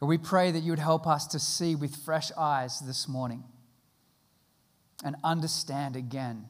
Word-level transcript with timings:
But 0.00 0.06
we 0.06 0.18
pray 0.18 0.50
that 0.50 0.60
you 0.60 0.72
would 0.72 0.78
help 0.78 1.06
us 1.06 1.26
to 1.28 1.38
see 1.38 1.74
with 1.74 1.94
fresh 1.94 2.32
eyes 2.36 2.80
this 2.80 3.06
morning 3.06 3.44
and 5.04 5.16
understand 5.22 5.94
again 5.94 6.46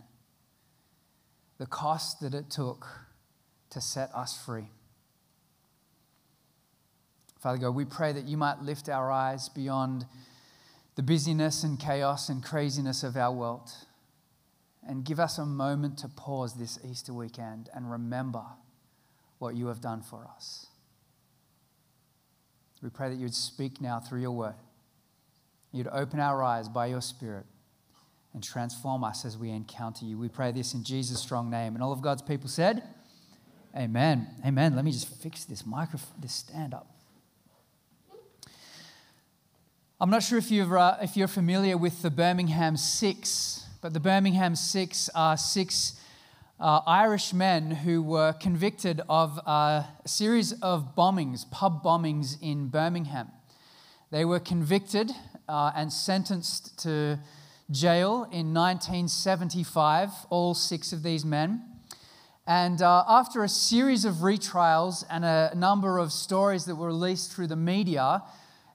the 1.58 1.66
cost 1.66 2.20
that 2.20 2.34
it 2.34 2.50
took 2.50 2.86
to 3.72 3.80
set 3.80 4.10
us 4.14 4.40
free. 4.44 4.68
Father 7.40 7.58
God, 7.58 7.70
we 7.70 7.84
pray 7.84 8.12
that 8.12 8.24
you 8.24 8.36
might 8.36 8.62
lift 8.62 8.88
our 8.88 9.10
eyes 9.10 9.48
beyond 9.48 10.06
the 10.94 11.02
busyness 11.02 11.64
and 11.64 11.80
chaos 11.80 12.28
and 12.28 12.42
craziness 12.42 13.02
of 13.02 13.16
our 13.16 13.32
world 13.32 13.70
and 14.86 15.04
give 15.04 15.18
us 15.18 15.38
a 15.38 15.46
moment 15.46 15.98
to 15.98 16.08
pause 16.08 16.54
this 16.54 16.78
Easter 16.84 17.12
weekend 17.12 17.68
and 17.74 17.90
remember 17.90 18.44
what 19.38 19.56
you 19.56 19.66
have 19.66 19.80
done 19.80 20.02
for 20.02 20.28
us. 20.36 20.66
We 22.82 22.90
pray 22.90 23.08
that 23.08 23.14
you 23.14 23.22
would 23.22 23.34
speak 23.34 23.80
now 23.80 24.00
through 24.00 24.20
your 24.20 24.32
word. 24.32 24.56
You'd 25.72 25.88
open 25.88 26.20
our 26.20 26.42
eyes 26.42 26.68
by 26.68 26.86
your 26.86 27.00
spirit 27.00 27.46
and 28.34 28.42
transform 28.42 29.04
us 29.04 29.24
as 29.24 29.38
we 29.38 29.50
encounter 29.50 30.04
you. 30.04 30.18
We 30.18 30.28
pray 30.28 30.52
this 30.52 30.74
in 30.74 30.82
Jesus' 30.82 31.20
strong 31.20 31.48
name. 31.48 31.74
And 31.74 31.82
all 31.82 31.92
of 31.92 32.02
God's 32.02 32.22
people 32.22 32.48
said, 32.48 32.82
Amen. 33.74 34.28
Amen. 34.44 34.76
Let 34.76 34.84
me 34.84 34.92
just 34.92 35.08
fix 35.08 35.44
this 35.44 35.64
microphone, 35.64 36.20
this 36.20 36.34
stand 36.34 36.74
up. 36.74 36.86
I'm 39.98 40.10
not 40.10 40.22
sure 40.22 40.36
if 40.36 40.50
you're, 40.50 40.76
uh, 40.76 40.98
if 41.00 41.16
you're 41.16 41.28
familiar 41.28 41.78
with 41.78 42.02
the 42.02 42.10
Birmingham 42.10 42.76
Six, 42.76 43.66
but 43.80 43.94
the 43.94 44.00
Birmingham 44.00 44.56
Six 44.56 45.08
are 45.14 45.38
six 45.38 45.98
uh, 46.60 46.80
Irish 46.86 47.32
men 47.32 47.70
who 47.70 48.02
were 48.02 48.34
convicted 48.34 49.00
of 49.08 49.38
uh, 49.46 49.84
a 50.04 50.08
series 50.08 50.52
of 50.60 50.94
bombings, 50.94 51.50
pub 51.50 51.82
bombings 51.82 52.36
in 52.42 52.68
Birmingham. 52.68 53.28
They 54.10 54.26
were 54.26 54.40
convicted 54.40 55.10
uh, 55.48 55.72
and 55.74 55.90
sentenced 55.90 56.78
to 56.80 57.18
jail 57.70 58.24
in 58.30 58.52
1975, 58.52 60.10
all 60.28 60.52
six 60.52 60.92
of 60.92 61.02
these 61.02 61.24
men. 61.24 61.71
And 62.46 62.82
uh, 62.82 63.04
after 63.06 63.44
a 63.44 63.48
series 63.48 64.04
of 64.04 64.16
retrials 64.16 65.04
and 65.08 65.24
a 65.24 65.52
number 65.54 65.98
of 65.98 66.12
stories 66.12 66.64
that 66.64 66.74
were 66.74 66.88
released 66.88 67.32
through 67.32 67.46
the 67.46 67.56
media, 67.56 68.22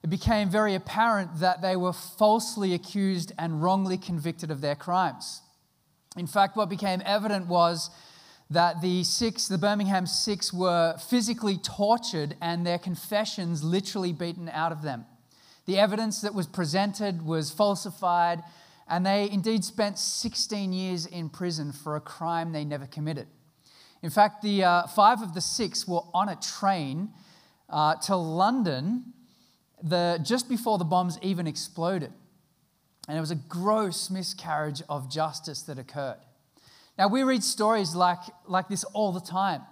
it 0.02 0.08
became 0.08 0.48
very 0.48 0.74
apparent 0.74 1.40
that 1.40 1.60
they 1.60 1.76
were 1.76 1.92
falsely 1.92 2.72
accused 2.72 3.32
and 3.38 3.62
wrongly 3.62 3.98
convicted 3.98 4.50
of 4.50 4.60
their 4.60 4.74
crimes. 4.74 5.42
In 6.16 6.26
fact, 6.26 6.56
what 6.56 6.70
became 6.70 7.02
evident 7.04 7.46
was 7.46 7.90
that 8.50 8.80
the 8.80 9.04
six, 9.04 9.48
the 9.48 9.58
Birmingham 9.58 10.06
six, 10.06 10.52
were 10.52 10.96
physically 10.96 11.58
tortured 11.58 12.36
and 12.40 12.66
their 12.66 12.78
confessions 12.78 13.62
literally 13.62 14.12
beaten 14.12 14.48
out 14.48 14.72
of 14.72 14.80
them. 14.80 15.04
The 15.66 15.78
evidence 15.78 16.22
that 16.22 16.34
was 16.34 16.46
presented 16.46 17.26
was 17.26 17.50
falsified, 17.50 18.42
and 18.88 19.04
they 19.04 19.28
indeed 19.30 19.64
spent 19.64 19.98
16 19.98 20.72
years 20.72 21.04
in 21.04 21.28
prison 21.28 21.72
for 21.72 21.94
a 21.94 22.00
crime 22.00 22.52
they 22.52 22.64
never 22.64 22.86
committed. 22.86 23.26
In 24.02 24.10
fact, 24.10 24.42
the 24.42 24.64
uh, 24.64 24.86
five 24.86 25.22
of 25.22 25.34
the 25.34 25.40
six 25.40 25.86
were 25.88 26.02
on 26.14 26.28
a 26.28 26.36
train 26.36 27.10
uh, 27.68 27.96
to 27.96 28.16
London 28.16 29.12
the, 29.82 30.20
just 30.22 30.48
before 30.48 30.78
the 30.78 30.84
bombs 30.84 31.18
even 31.22 31.46
exploded. 31.46 32.12
And 33.08 33.16
it 33.16 33.20
was 33.20 33.30
a 33.30 33.36
gross 33.36 34.10
miscarriage 34.10 34.82
of 34.88 35.10
justice 35.10 35.62
that 35.62 35.78
occurred. 35.78 36.18
Now, 36.98 37.08
we 37.08 37.22
read 37.22 37.44
stories 37.44 37.94
like, 37.94 38.18
like 38.46 38.68
this 38.68 38.84
all 38.84 39.12
the 39.12 39.20
time. 39.20 39.62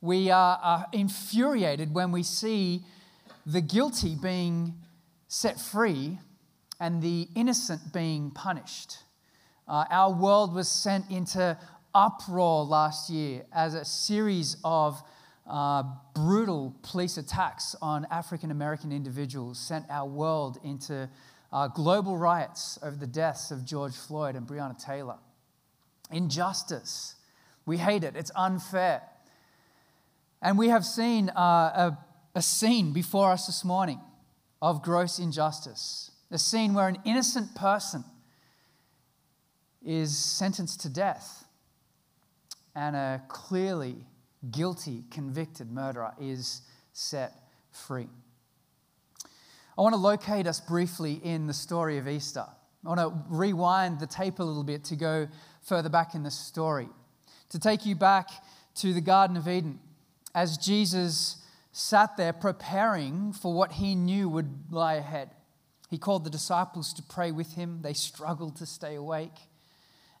We 0.00 0.30
are, 0.30 0.58
are 0.62 0.86
infuriated 0.92 1.94
when 1.94 2.12
we 2.12 2.22
see 2.22 2.82
the 3.44 3.60
guilty 3.60 4.14
being 4.14 4.74
set 5.26 5.58
free 5.58 6.18
and 6.78 7.02
the 7.02 7.28
innocent 7.34 7.92
being 7.92 8.30
punished. 8.30 8.98
Uh, 9.66 9.84
our 9.90 10.12
world 10.12 10.54
was 10.54 10.68
sent 10.68 11.10
into 11.10 11.58
uproar 11.96 12.62
last 12.62 13.08
year 13.08 13.42
as 13.54 13.72
a 13.72 13.82
series 13.82 14.58
of 14.62 15.02
uh, 15.48 15.82
brutal 16.14 16.76
police 16.82 17.16
attacks 17.16 17.74
on 17.80 18.06
African 18.10 18.50
American 18.50 18.92
individuals 18.92 19.58
sent 19.58 19.86
our 19.88 20.06
world 20.06 20.58
into 20.62 21.08
uh, 21.50 21.68
global 21.68 22.18
riots 22.18 22.78
over 22.82 22.96
the 22.96 23.06
deaths 23.06 23.50
of 23.50 23.64
George 23.64 23.96
Floyd 23.96 24.36
and 24.36 24.46
Breonna 24.46 24.78
Taylor. 24.78 25.16
Injustice. 26.12 27.14
We 27.64 27.78
hate 27.78 28.04
it, 28.04 28.14
it's 28.14 28.30
unfair. 28.36 29.00
And 30.42 30.58
we 30.58 30.68
have 30.68 30.84
seen 30.84 31.30
uh, 31.30 31.40
a, 31.40 31.98
a 32.34 32.42
scene 32.42 32.92
before 32.92 33.32
us 33.32 33.46
this 33.46 33.64
morning 33.64 34.00
of 34.60 34.82
gross 34.82 35.18
injustice. 35.18 36.10
A 36.30 36.36
scene 36.36 36.74
where 36.74 36.88
an 36.88 36.98
innocent 37.06 37.54
person 37.54 38.04
is 39.82 40.14
sentenced 40.14 40.82
to 40.82 40.90
death 40.90 41.45
and 42.76 42.94
a 42.94 43.22
clearly 43.28 43.96
guilty, 44.50 45.02
convicted 45.10 45.72
murderer 45.72 46.12
is 46.20 46.60
set 46.92 47.32
free. 47.72 48.08
I 49.76 49.80
want 49.80 49.94
to 49.94 50.00
locate 50.00 50.46
us 50.46 50.60
briefly 50.60 51.14
in 51.24 51.46
the 51.46 51.54
story 51.54 51.98
of 51.98 52.06
Easter. 52.06 52.44
I 52.84 52.88
want 52.88 53.00
to 53.00 53.12
rewind 53.28 53.98
the 53.98 54.06
tape 54.06 54.38
a 54.38 54.44
little 54.44 54.62
bit 54.62 54.84
to 54.84 54.96
go 54.96 55.26
further 55.62 55.88
back 55.88 56.14
in 56.14 56.22
the 56.22 56.30
story, 56.30 56.88
to 57.48 57.58
take 57.58 57.84
you 57.84 57.96
back 57.96 58.28
to 58.76 58.92
the 58.92 59.00
Garden 59.00 59.36
of 59.36 59.48
Eden 59.48 59.80
as 60.34 60.58
Jesus 60.58 61.42
sat 61.72 62.16
there 62.16 62.32
preparing 62.32 63.32
for 63.32 63.54
what 63.54 63.72
he 63.72 63.94
knew 63.94 64.28
would 64.28 64.70
lie 64.70 64.94
ahead. 64.94 65.30
He 65.88 65.98
called 65.98 66.24
the 66.24 66.30
disciples 66.30 66.92
to 66.94 67.02
pray 67.02 67.32
with 67.32 67.54
him. 67.54 67.80
They 67.82 67.94
struggled 67.94 68.56
to 68.56 68.66
stay 68.66 68.94
awake. 68.94 69.38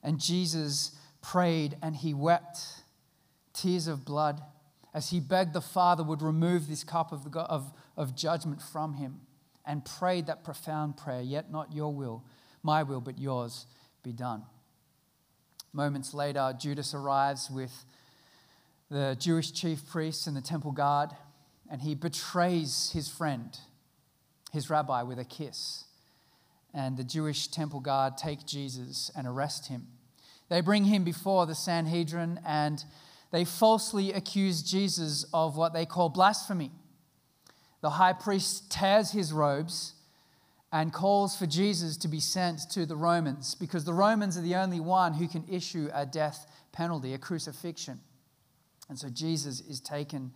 And 0.02 0.20
Jesus 0.20 0.92
prayed 1.30 1.76
and 1.82 1.96
he 1.96 2.14
wept 2.14 2.60
tears 3.52 3.88
of 3.88 4.04
blood 4.04 4.40
as 4.94 5.10
he 5.10 5.18
begged 5.18 5.52
the 5.52 5.60
Father 5.60 6.04
would 6.04 6.22
remove 6.22 6.68
this 6.68 6.84
cup 6.84 7.10
of, 7.10 7.34
of, 7.36 7.72
of 7.96 8.14
judgment 8.14 8.62
from 8.62 8.94
him 8.94 9.20
and 9.66 9.84
prayed 9.84 10.26
that 10.26 10.44
profound 10.44 10.96
prayer, 10.96 11.20
Yet 11.20 11.50
not 11.50 11.72
your 11.72 11.92
will, 11.92 12.22
my 12.62 12.84
will, 12.84 13.00
but 13.00 13.18
yours 13.18 13.66
be 14.04 14.12
done. 14.12 14.44
Moments 15.72 16.14
later, 16.14 16.54
Judas 16.58 16.94
arrives 16.94 17.50
with 17.50 17.84
the 18.88 19.16
Jewish 19.18 19.52
chief 19.52 19.86
priests 19.88 20.28
and 20.28 20.36
the 20.36 20.40
temple 20.40 20.70
guard, 20.70 21.10
and 21.68 21.82
he 21.82 21.96
betrays 21.96 22.90
his 22.94 23.08
friend, 23.08 23.58
his 24.52 24.70
rabbi, 24.70 25.02
with 25.02 25.18
a 25.18 25.24
kiss. 25.24 25.84
And 26.72 26.96
the 26.96 27.04
Jewish 27.04 27.48
temple 27.48 27.80
guard 27.80 28.16
take 28.16 28.46
Jesus 28.46 29.10
and 29.16 29.26
arrest 29.26 29.66
him. 29.66 29.88
They 30.48 30.60
bring 30.60 30.84
him 30.84 31.04
before 31.04 31.46
the 31.46 31.54
Sanhedrin 31.54 32.40
and 32.46 32.84
they 33.30 33.44
falsely 33.44 34.12
accuse 34.12 34.62
Jesus 34.62 35.24
of 35.32 35.56
what 35.56 35.72
they 35.72 35.86
call 35.86 36.08
blasphemy. 36.08 36.70
the 37.82 37.90
high 37.90 38.12
priest 38.12 38.70
tears 38.70 39.10
his 39.12 39.32
robes 39.32 39.94
and 40.72 40.92
calls 40.92 41.36
for 41.36 41.46
Jesus 41.46 41.96
to 41.98 42.08
be 42.08 42.20
sent 42.20 42.68
to 42.70 42.84
the 42.84 42.96
Romans 42.96 43.54
because 43.54 43.84
the 43.84 43.92
Romans 43.92 44.36
are 44.36 44.42
the 44.42 44.56
only 44.56 44.80
one 44.80 45.14
who 45.14 45.28
can 45.28 45.44
issue 45.48 45.88
a 45.94 46.04
death 46.04 46.46
penalty, 46.72 47.14
a 47.14 47.18
crucifixion. 47.18 48.00
And 48.88 48.98
so 48.98 49.08
Jesus 49.08 49.60
is 49.60 49.80
taken 49.80 50.32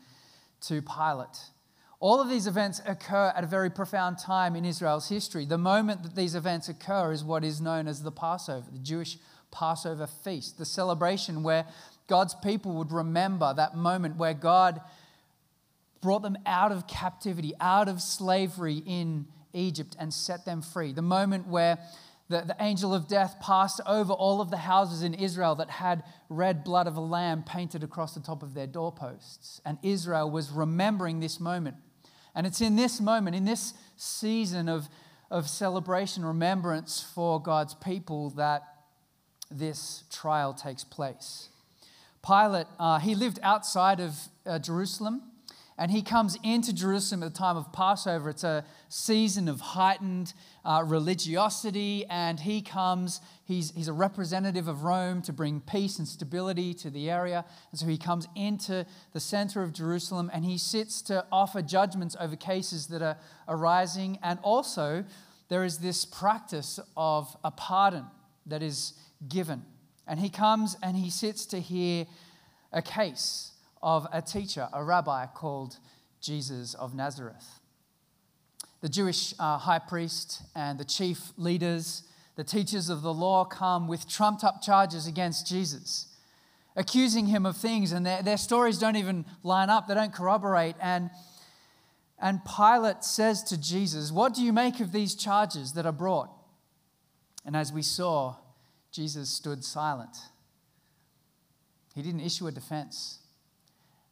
to 0.62 0.83
Pilate. 0.83 1.51
All 1.99 2.21
of 2.21 2.31
these 2.31 2.47
events 2.47 2.81
occur 2.87 3.33
at 3.37 3.45
a 3.45 3.47
very 3.47 3.69
profound 3.69 4.19
time 4.19 4.57
in 4.57 4.65
Israel's 4.65 5.09
history. 5.09 5.45
The 5.45 5.59
moment 5.59 6.03
that 6.03 6.15
these 6.15 6.35
events 6.35 6.69
occur 6.69 7.12
is 7.12 7.23
what 7.23 7.45
is 7.45 7.61
known 7.61 7.87
as 7.87 8.03
the 8.03 8.12
Passover, 8.12 8.71
the 8.71 8.79
Jewish 8.79 9.19
Passover 9.50 10.06
feast, 10.06 10.58
the 10.58 10.64
celebration 10.64 11.43
where 11.43 11.67
God's 12.06 12.35
people 12.35 12.73
would 12.75 12.93
remember 12.93 13.55
that 13.55 13.76
moment 13.76 14.17
where 14.17 14.35
God 14.35 14.81
brought 16.00 16.23
them 16.23 16.38
out 16.47 16.73
of 16.73 16.87
captivity, 16.87 17.52
out 17.61 17.88
of 17.88 18.00
slavery 18.00 18.82
in 18.87 19.26
Egypt, 19.52 19.97
and 19.99 20.12
set 20.12 20.44
them 20.44 20.62
free. 20.62 20.93
The 20.93 21.02
moment 21.02 21.47
where 21.47 21.79
the, 22.29 22.43
the 22.43 22.56
angel 22.61 22.94
of 22.94 23.08
death 23.08 23.37
passed 23.41 23.81
over 23.87 24.12
all 24.12 24.41
of 24.41 24.50
the 24.50 24.56
houses 24.56 25.02
in 25.02 25.14
Israel 25.14 25.56
that 25.56 25.69
had 25.69 26.05
red 26.29 26.62
blood 26.64 26.87
of 26.87 26.97
a 26.97 27.00
lamb 27.00 27.43
painted 27.43 27.82
across 27.82 28.14
the 28.14 28.20
top 28.20 28.43
of 28.43 28.55
their 28.55 28.69
doorposts. 28.69 29.61
And 29.67 29.79
Israel 29.82 30.31
was 30.31 30.50
remembering 30.50 31.20
this 31.20 31.41
moment. 31.41 31.76
And 32.35 32.47
it's 32.47 32.61
in 32.61 32.76
this 32.76 33.00
moment, 33.00 33.35
in 33.35 33.44
this 33.44 33.75
season 33.97 34.69
of, 34.69 34.88
of 35.31 35.49
celebration, 35.49 36.25
remembrance 36.25 37.05
for 37.14 37.43
God's 37.43 37.75
people, 37.75 38.31
that 38.31 38.62
this 39.50 40.05
trial 40.11 40.55
takes 40.55 40.85
place. 40.85 41.49
Pilate, 42.25 42.67
uh, 42.79 42.99
he 42.99 43.14
lived 43.14 43.38
outside 43.43 44.00
of 44.00 44.14
uh, 44.47 44.58
Jerusalem 44.58 45.23
and 45.81 45.91
he 45.91 46.02
comes 46.02 46.37
into 46.44 46.75
Jerusalem 46.75 47.23
at 47.23 47.32
the 47.32 47.38
time 47.38 47.56
of 47.56 47.73
Passover. 47.73 48.29
It's 48.29 48.44
a 48.44 48.67
season 48.91 49.49
of 49.49 49.61
heightened 49.61 50.35
uh, 50.62 50.85
religiosity, 50.87 52.05
and 52.11 52.38
he 52.38 52.61
comes, 52.61 53.23
he's, 53.47 53.73
he's 53.75 53.88
a 53.88 53.94
representative 53.94 54.69
of 54.69 54.85
Rome 54.85 55.23
to 55.23 55.32
bring 55.32 55.62
peace 55.62 55.99
and 55.99 56.06
stability 56.06 56.75
to 56.75 56.91
the 56.91 57.08
area. 57.08 57.47
And 57.70 57.81
so 57.81 57.87
he 57.87 57.97
comes 57.97 58.29
into 58.37 58.85
the 59.14 59.20
center 59.20 59.62
of 59.62 59.73
Jerusalem 59.73 60.31
and 60.35 60.44
he 60.44 60.58
sits 60.58 61.00
to 61.02 61.25
offer 61.32 61.62
judgments 61.62 62.14
over 62.20 62.37
cases 62.37 62.88
that 62.88 63.00
are 63.00 63.17
arising. 63.49 64.19
And 64.23 64.38
also, 64.43 65.06
there 65.49 65.64
is 65.64 65.79
this 65.79 66.05
practice 66.05 66.79
of 66.94 67.35
a 67.43 67.50
pardon 67.50 68.05
that 68.44 68.62
is 68.62 68.93
given. 69.28 69.62
And 70.06 70.19
he 70.20 70.28
comes 70.28 70.76
and 70.82 70.96
he 70.96 71.11
sits 71.11 71.46
to 71.46 71.61
hear 71.61 72.06
a 72.72 72.82
case 72.82 73.52
of 73.82 74.06
a 74.12 74.20
teacher, 74.20 74.69
a 74.72 74.82
rabbi 74.82 75.26
called 75.26 75.78
Jesus 76.20 76.75
of 76.75 76.94
Nazareth. 76.94 77.61
The 78.81 78.88
Jewish 78.88 79.34
uh, 79.38 79.58
high 79.58 79.78
priest 79.78 80.43
and 80.55 80.78
the 80.78 80.84
chief 80.84 81.32
leaders, 81.37 82.02
the 82.37 82.44
teachers 82.44 82.88
of 82.88 83.02
the 83.02 83.12
law, 83.12 83.44
come 83.44 83.88
with 83.88 84.08
trumped 84.08 84.44
up 84.44 84.62
charges 84.62 85.06
against 85.06 85.46
Jesus, 85.46 86.08
accusing 86.76 87.26
him 87.26 87.44
of 87.44 87.56
things, 87.56 87.93
and 87.93 88.05
their, 88.05 88.23
their 88.23 88.37
stories 88.37 88.78
don't 88.78 88.96
even 88.96 89.25
line 89.43 89.69
up, 89.69 89.87
they 89.87 89.94
don't 89.94 90.12
corroborate. 90.14 90.76
And, 90.81 91.11
and 92.19 92.40
Pilate 92.44 93.05
says 93.05 93.43
to 93.44 93.61
Jesus, 93.61 94.11
What 94.12 94.34
do 94.34 94.43
you 94.43 94.52
make 94.52 94.81
of 94.81 94.93
these 94.93 95.14
charges 95.14 95.73
that 95.75 95.84
are 95.87 95.93
brought? 95.93 96.31
And 97.44 97.56
as 97.56 97.73
we 97.73 97.82
saw, 97.82 98.37
Jesus 98.90 99.28
stood 99.31 99.64
silent. 99.64 100.16
He 101.94 102.02
didn't 102.02 102.20
issue 102.20 102.46
a 102.46 102.52
defense. 102.52 103.19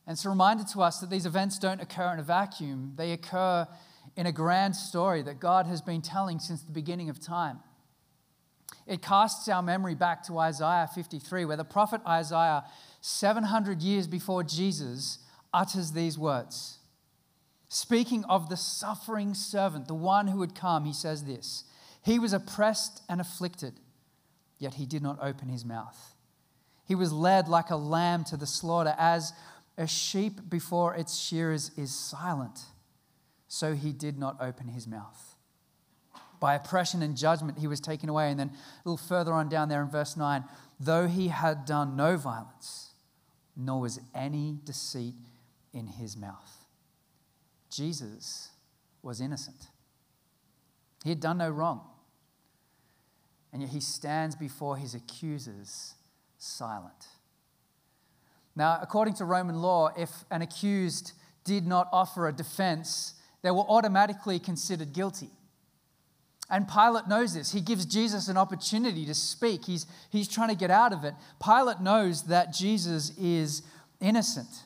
And 0.06 0.14
it's 0.14 0.24
a 0.24 0.30
reminder 0.30 0.64
to 0.72 0.82
us 0.82 1.00
that 1.00 1.10
these 1.10 1.26
events 1.26 1.58
don't 1.58 1.80
occur 1.80 2.12
in 2.12 2.18
a 2.18 2.22
vacuum, 2.22 2.92
they 2.96 3.12
occur 3.12 3.66
in 4.16 4.26
a 4.26 4.32
grand 4.32 4.74
story 4.74 5.22
that 5.22 5.38
God 5.38 5.66
has 5.66 5.82
been 5.82 6.02
telling 6.02 6.38
since 6.38 6.62
the 6.62 6.72
beginning 6.72 7.10
of 7.10 7.20
time. 7.20 7.60
It 8.86 9.02
casts 9.02 9.48
our 9.48 9.62
memory 9.62 9.94
back 9.94 10.22
to 10.24 10.38
Isaiah 10.38 10.88
53, 10.94 11.44
where 11.44 11.56
the 11.56 11.64
prophet 11.64 12.00
Isaiah, 12.06 12.64
700 13.02 13.82
years 13.82 14.06
before 14.06 14.42
Jesus, 14.42 15.18
utters 15.52 15.92
these 15.92 16.18
words. 16.18 16.78
Speaking 17.68 18.24
of 18.24 18.48
the 18.48 18.56
suffering 18.56 19.34
servant, 19.34 19.88
the 19.88 19.94
one 19.94 20.28
who 20.28 20.38
would 20.38 20.54
come, 20.54 20.86
he 20.86 20.94
says 20.94 21.24
this 21.24 21.64
He 22.02 22.18
was 22.18 22.32
oppressed 22.32 23.02
and 23.08 23.20
afflicted, 23.20 23.74
yet 24.58 24.74
he 24.74 24.86
did 24.86 25.02
not 25.02 25.18
open 25.22 25.48
his 25.48 25.64
mouth. 25.64 26.14
He 26.84 26.94
was 26.94 27.12
led 27.12 27.48
like 27.48 27.70
a 27.70 27.76
lamb 27.76 28.24
to 28.24 28.36
the 28.36 28.46
slaughter, 28.46 28.94
as 28.98 29.32
a 29.76 29.86
sheep 29.86 30.48
before 30.48 30.94
its 30.94 31.16
shearers 31.18 31.70
is 31.76 31.94
silent, 31.94 32.60
so 33.46 33.74
he 33.74 33.92
did 33.92 34.18
not 34.18 34.36
open 34.40 34.68
his 34.68 34.86
mouth. 34.86 35.36
By 36.40 36.54
oppression 36.54 37.02
and 37.02 37.16
judgment, 37.16 37.58
he 37.58 37.66
was 37.66 37.80
taken 37.80 38.08
away. 38.08 38.30
And 38.30 38.38
then 38.38 38.50
a 38.50 38.88
little 38.88 38.96
further 38.96 39.32
on 39.32 39.48
down 39.48 39.68
there 39.68 39.82
in 39.82 39.88
verse 39.88 40.16
9, 40.16 40.44
though 40.78 41.06
he 41.06 41.28
had 41.28 41.64
done 41.64 41.96
no 41.96 42.16
violence, 42.16 42.92
nor 43.56 43.80
was 43.80 44.00
any 44.14 44.56
deceit 44.64 45.14
in 45.72 45.86
his 45.86 46.16
mouth. 46.16 46.64
Jesus 47.70 48.50
was 49.02 49.20
innocent. 49.20 49.68
He 51.04 51.10
had 51.10 51.20
done 51.20 51.38
no 51.38 51.50
wrong. 51.50 51.82
And 53.52 53.62
yet 53.62 53.70
he 53.70 53.80
stands 53.80 54.36
before 54.36 54.76
his 54.76 54.94
accusers 54.94 55.94
silent. 56.38 57.08
Now, 58.54 58.78
according 58.82 59.14
to 59.14 59.24
Roman 59.24 59.62
law, 59.62 59.90
if 59.96 60.10
an 60.30 60.42
accused 60.42 61.12
did 61.44 61.66
not 61.66 61.88
offer 61.92 62.28
a 62.28 62.32
defense, 62.32 63.14
they 63.42 63.50
were 63.50 63.64
automatically 63.68 64.38
considered 64.38 64.92
guilty. 64.92 65.30
And 66.50 66.66
Pilate 66.66 67.06
knows 67.08 67.34
this. 67.34 67.52
He 67.52 67.60
gives 67.60 67.84
Jesus 67.84 68.28
an 68.28 68.36
opportunity 68.36 69.04
to 69.06 69.14
speak. 69.14 69.66
He's, 69.66 69.86
he's 70.10 70.28
trying 70.28 70.48
to 70.48 70.54
get 70.56 70.70
out 70.70 70.92
of 70.92 71.04
it. 71.04 71.14
Pilate 71.44 71.80
knows 71.80 72.24
that 72.24 72.52
Jesus 72.52 73.16
is 73.18 73.62
innocent. 74.00 74.64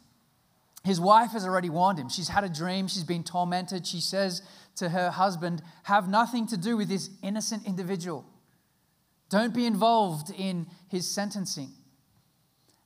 His 0.84 1.00
wife 1.00 1.32
has 1.32 1.44
already 1.44 1.70
warned 1.70 1.98
him. 1.98 2.08
She's 2.08 2.28
had 2.28 2.44
a 2.44 2.48
dream. 2.48 2.88
She's 2.88 3.04
been 3.04 3.24
tormented. 3.24 3.86
She 3.86 4.00
says 4.00 4.42
to 4.76 4.88
her 4.88 5.10
husband, 5.10 5.62
Have 5.84 6.08
nothing 6.08 6.46
to 6.48 6.56
do 6.56 6.76
with 6.76 6.88
this 6.88 7.10
innocent 7.22 7.66
individual. 7.66 8.24
Don't 9.32 9.54
be 9.54 9.64
involved 9.64 10.30
in 10.36 10.66
his 10.90 11.10
sentencing. 11.10 11.70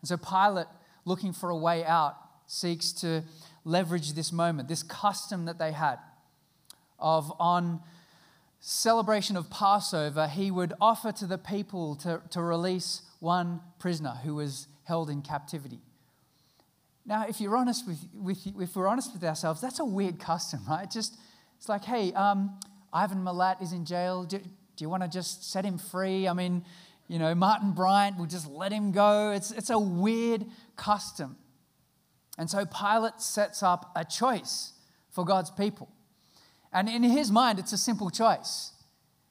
And 0.00 0.08
so 0.08 0.16
Pilate 0.16 0.68
looking 1.04 1.32
for 1.32 1.50
a 1.50 1.56
way 1.56 1.84
out, 1.84 2.14
seeks 2.46 2.92
to 2.92 3.24
leverage 3.64 4.12
this 4.12 4.32
moment, 4.32 4.68
this 4.68 4.84
custom 4.84 5.46
that 5.46 5.58
they 5.58 5.72
had 5.72 5.96
of 7.00 7.32
on 7.40 7.80
celebration 8.60 9.36
of 9.36 9.50
Passover, 9.50 10.28
he 10.28 10.52
would 10.52 10.72
offer 10.80 11.10
to 11.10 11.26
the 11.26 11.36
people 11.36 11.96
to, 11.96 12.22
to 12.30 12.40
release 12.40 13.02
one 13.18 13.60
prisoner 13.80 14.20
who 14.22 14.36
was 14.36 14.68
held 14.84 15.10
in 15.10 15.22
captivity. 15.22 15.80
Now, 17.04 17.26
if 17.28 17.40
you're 17.40 17.56
honest 17.56 17.88
with, 17.88 17.98
with 18.14 18.46
if 18.60 18.76
we're 18.76 18.86
honest 18.86 19.12
with 19.12 19.24
ourselves, 19.24 19.60
that's 19.60 19.80
a 19.80 19.84
weird 19.84 20.20
custom, 20.20 20.60
right? 20.68 20.88
Just 20.88 21.16
it's 21.56 21.68
like, 21.68 21.84
hey, 21.84 22.12
um, 22.12 22.56
Ivan 22.92 23.18
Milat 23.24 23.60
is 23.60 23.72
in 23.72 23.84
jail. 23.84 24.22
Do, 24.22 24.40
do 24.76 24.84
you 24.84 24.88
want 24.88 25.02
to 25.02 25.08
just 25.08 25.50
set 25.50 25.64
him 25.64 25.78
free? 25.78 26.28
I 26.28 26.32
mean, 26.32 26.64
you 27.08 27.18
know, 27.18 27.34
Martin 27.34 27.72
Bryant 27.72 28.18
will 28.18 28.26
just 28.26 28.48
let 28.48 28.72
him 28.72 28.92
go. 28.92 29.30
It's, 29.30 29.50
it's 29.50 29.70
a 29.70 29.78
weird 29.78 30.44
custom. 30.76 31.36
And 32.38 32.50
so 32.50 32.66
Pilate 32.66 33.20
sets 33.20 33.62
up 33.62 33.92
a 33.96 34.04
choice 34.04 34.72
for 35.10 35.24
God's 35.24 35.50
people. 35.50 35.88
And 36.72 36.88
in 36.88 37.02
his 37.02 37.30
mind, 37.30 37.58
it's 37.58 37.72
a 37.72 37.78
simple 37.78 38.10
choice. 38.10 38.72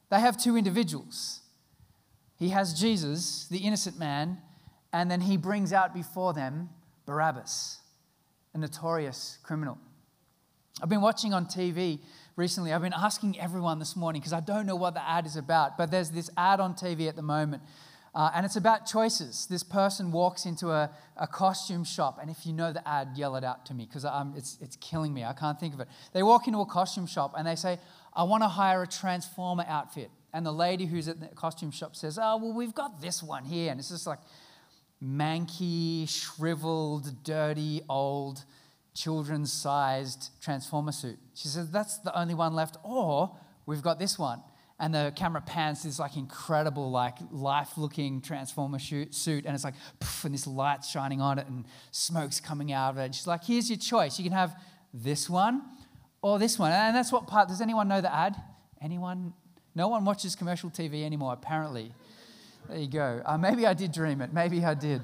They 0.09 0.19
have 0.19 0.37
two 0.37 0.57
individuals. 0.57 1.41
He 2.37 2.49
has 2.49 2.79
Jesus, 2.79 3.47
the 3.49 3.59
innocent 3.59 3.99
man, 3.99 4.39
and 4.91 5.11
then 5.11 5.21
he 5.21 5.37
brings 5.37 5.73
out 5.73 5.93
before 5.93 6.33
them 6.33 6.69
Barabbas, 7.05 7.79
a 8.53 8.57
notorious 8.57 9.37
criminal. 9.43 9.77
I've 10.81 10.89
been 10.89 11.01
watching 11.01 11.33
on 11.33 11.45
TV 11.45 11.99
recently. 12.35 12.73
I've 12.73 12.81
been 12.81 12.93
asking 12.93 13.39
everyone 13.39 13.79
this 13.79 13.95
morning 13.95 14.21
because 14.21 14.33
I 14.33 14.39
don't 14.39 14.65
know 14.65 14.75
what 14.75 14.93
the 14.93 15.07
ad 15.07 15.25
is 15.25 15.35
about, 15.35 15.77
but 15.77 15.91
there's 15.91 16.11
this 16.11 16.29
ad 16.37 16.59
on 16.59 16.73
TV 16.73 17.07
at 17.07 17.15
the 17.15 17.21
moment. 17.21 17.63
Uh, 18.13 18.31
and 18.33 18.45
it's 18.45 18.55
about 18.55 18.85
choices. 18.85 19.45
This 19.49 19.61
person 19.63 20.09
walks 20.11 20.45
into 20.45 20.69
a, 20.69 20.89
a 21.17 21.27
costume 21.27 21.83
shop, 21.83 22.17
and 22.21 22.29
if 22.29 22.45
you 22.45 22.53
know 22.53 22.71
the 22.71 22.87
ad, 22.87 23.09
yell 23.15 23.35
it 23.35 23.43
out 23.43 23.65
to 23.65 23.73
me 23.73 23.85
because 23.85 24.05
it's, 24.37 24.57
it's 24.61 24.77
killing 24.77 25.13
me. 25.13 25.25
I 25.25 25.33
can't 25.33 25.59
think 25.59 25.73
of 25.73 25.81
it. 25.81 25.89
They 26.13 26.23
walk 26.23 26.47
into 26.47 26.59
a 26.59 26.65
costume 26.65 27.07
shop 27.07 27.33
and 27.37 27.45
they 27.45 27.55
say, 27.55 27.77
I 28.13 28.23
want 28.23 28.43
to 28.43 28.47
hire 28.47 28.81
a 28.83 28.87
Transformer 28.87 29.65
outfit. 29.67 30.09
And 30.33 30.45
the 30.45 30.53
lady 30.53 30.85
who's 30.85 31.09
at 31.09 31.19
the 31.19 31.27
costume 31.27 31.71
shop 31.71 31.95
says, 31.95 32.17
Oh, 32.21 32.37
well, 32.37 32.53
we've 32.53 32.73
got 32.73 33.01
this 33.01 33.21
one 33.21 33.43
here. 33.43 33.71
And 33.71 33.79
it's 33.79 33.89
just 33.89 34.07
like 34.07 34.19
manky, 35.03 36.07
shriveled, 36.07 37.23
dirty, 37.23 37.81
old 37.89 38.43
children's 38.95 39.51
sized 39.51 40.31
transformer 40.41 40.91
suit. 40.91 41.19
She 41.35 41.47
says, 41.47 41.69
That's 41.69 41.99
the 41.99 42.17
only 42.17 42.33
one 42.33 42.55
left. 42.55 42.77
Or 42.83 43.35
we've 43.65 43.83
got 43.83 43.99
this 43.99 44.17
one. 44.17 44.41
And 44.79 44.93
the 44.93 45.13
camera 45.15 45.41
pans 45.41 45.83
this 45.83 45.99
like 45.99 46.17
incredible, 46.17 46.91
like 46.91 47.17
life 47.31 47.77
looking 47.77 48.21
transformer 48.21 48.79
suit. 48.79 49.45
And 49.45 49.55
it's 49.55 49.63
like, 49.63 49.75
poof, 49.99 50.25
and 50.25 50.33
this 50.33 50.47
light's 50.47 50.89
shining 50.89 51.21
on 51.21 51.39
it 51.39 51.47
and 51.47 51.65
smoke's 51.91 52.41
coming 52.41 52.73
out 52.73 52.89
of 52.89 52.97
it. 52.97 53.05
And 53.05 53.15
she's 53.15 53.27
like, 53.27 53.43
Here's 53.43 53.69
your 53.69 53.77
choice. 53.77 54.17
You 54.17 54.23
can 54.23 54.33
have 54.33 54.59
this 54.93 55.29
one 55.29 55.61
or 56.21 56.39
this 56.39 56.57
one. 56.57 56.71
And 56.71 56.95
that's 56.95 57.11
what 57.11 57.27
part, 57.27 57.49
does 57.49 57.61
anyone 57.61 57.87
know 57.87 58.01
the 58.01 58.13
ad? 58.13 58.35
Anyone? 58.81 59.33
No 59.75 59.89
one 59.89 60.05
watches 60.05 60.35
commercial 60.35 60.69
TV 60.69 61.03
anymore, 61.03 61.33
apparently. 61.33 61.91
There 62.69 62.79
you 62.79 62.87
go. 62.87 63.21
Uh, 63.25 63.37
maybe 63.37 63.67
I 63.67 63.73
did 63.73 63.91
dream 63.91 64.21
it. 64.21 64.33
Maybe 64.33 64.63
I 64.63 64.73
did. 64.73 65.01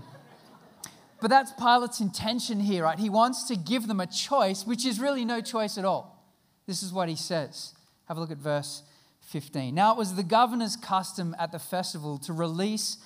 But 1.22 1.30
that's 1.30 1.52
Pilate's 1.52 2.02
intention 2.02 2.60
here, 2.60 2.84
right? 2.84 2.98
He 2.98 3.10
wants 3.10 3.44
to 3.44 3.56
give 3.56 3.88
them 3.88 4.00
a 4.00 4.08
choice, 4.08 4.66
which 4.66 4.86
is 4.86 5.00
really 5.00 5.24
no 5.24 5.40
choice 5.40 5.78
at 5.78 5.86
all. 5.86 6.26
This 6.66 6.82
is 6.82 6.92
what 6.92 7.10
he 7.10 7.16
says. 7.16 7.76
Have 8.08 8.18
a 8.18 8.20
look 8.20 8.32
at 8.32 8.40
verse 8.40 8.82
15. 9.22 9.74
Now, 9.74 9.92
it 9.92 9.98
was 9.98 10.16
the 10.16 10.24
governor's 10.24 10.76
custom 10.76 11.36
at 11.38 11.52
the 11.52 11.60
festival 11.60 12.18
to 12.20 12.34
release 12.34 12.98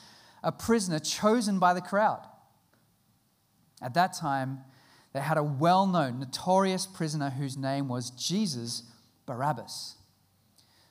a 0.44 0.52
prisoner 0.52 0.98
chosen 0.98 1.60
by 1.60 1.74
the 1.74 1.82
crowd. 1.82 2.26
At 3.82 3.94
that 3.96 4.14
time, 4.14 4.60
they 5.12 5.20
had 5.20 5.38
a 5.38 5.44
well 5.44 5.86
known, 5.86 6.20
notorious 6.20 6.86
prisoner 6.86 7.32
whose 7.32 7.58
name 7.58 7.90
was 7.90 8.12
Jesus 8.12 8.84
Barabbas. 9.26 9.96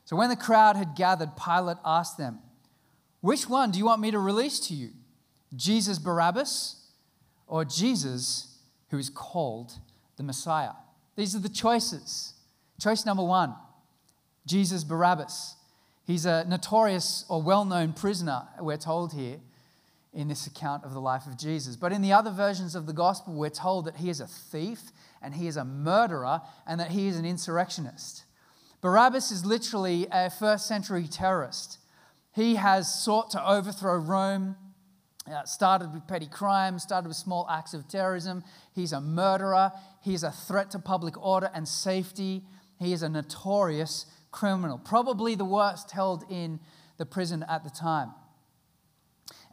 So 0.05 0.15
when 0.15 0.29
the 0.29 0.37
crowd 0.37 0.77
had 0.77 0.95
gathered, 0.95 1.31
Pilate 1.43 1.79
asked 1.87 2.19
them, 2.19 2.41
Which 3.23 3.49
one 3.49 3.71
do 3.71 3.79
you 3.79 3.87
want 3.87 4.03
me 4.03 4.11
to 4.11 4.19
release 4.19 4.61
to 4.69 4.75
you? 4.75 4.91
Jesus 5.57 5.99
Barabbas 5.99 6.84
or 7.47 7.65
Jesus 7.65 8.59
who 8.91 8.99
is 8.99 9.11
called 9.11 9.75
the 10.17 10.23
Messiah? 10.23 10.73
These 11.17 11.35
are 11.35 11.41
the 11.41 11.49
choices. 11.49 12.35
Choice 12.81 13.07
number 13.07 13.25
one 13.25 13.55
Jesus 14.47 14.85
Barabbas. 14.85 15.57
He's 16.07 16.27
a 16.27 16.45
notorious 16.47 17.25
or 17.29 17.43
well 17.43 17.65
known 17.65 17.93
prisoner, 17.93 18.43
we're 18.61 18.77
told 18.77 19.15
here 19.15 19.41
in 20.13 20.29
this 20.29 20.47
account 20.47 20.85
of 20.85 20.93
the 20.93 21.01
life 21.01 21.27
of 21.27 21.37
Jesus. 21.37 21.77
But 21.77 21.93
in 21.93 22.03
the 22.03 22.13
other 22.13 22.31
versions 22.31 22.75
of 22.75 22.87
the 22.87 22.93
gospel, 22.93 23.35
we're 23.35 23.51
told 23.51 23.87
that 23.87 23.97
he 23.97 24.09
is 24.09 24.21
a 24.21 24.27
thief 24.27 24.81
and 25.21 25.35
he 25.35 25.47
is 25.47 25.57
a 25.57 25.65
murderer 25.65 26.41
and 26.67 26.79
that 26.79 26.93
he 26.93 27.09
is 27.09 27.17
an 27.17 27.25
insurrectionist. 27.25 28.25
Barabbas 28.81 29.31
is 29.31 29.45
literally 29.45 30.07
a 30.13 30.31
first 30.31 30.67
century 30.67 31.09
terrorist. 31.09 31.79
He 32.35 32.57
has 32.57 33.03
sought 33.03 33.31
to 33.31 33.49
overthrow 33.49 33.97
Rome, 33.97 34.57
uh, 35.31 35.45
started 35.45 35.93
with 35.93 36.07
petty 36.07 36.27
crime, 36.27 36.79
started 36.79 37.09
with 37.09 37.17
small 37.17 37.47
acts 37.51 37.75
of 37.75 37.89
terrorism. 37.89 38.45
He's 38.75 38.93
a 38.93 39.01
murderer. 39.01 39.73
He's 40.03 40.23
a 40.23 40.31
threat 40.31 40.71
to 40.73 40.79
public 40.79 41.21
order 41.23 41.51
and 41.55 41.67
safety. 41.67 42.43
He 42.79 42.93
is 42.93 43.03
a 43.03 43.09
notorious 43.09 44.07
criminal, 44.35 44.79
probably 44.79 45.37
the 45.37 45.45
worst 45.45 45.93
held 45.93 46.25
in 46.29 46.59
the 46.99 47.07
prison 47.07 47.45
at 47.49 47.63
the 47.63 47.71
time. 47.71 48.11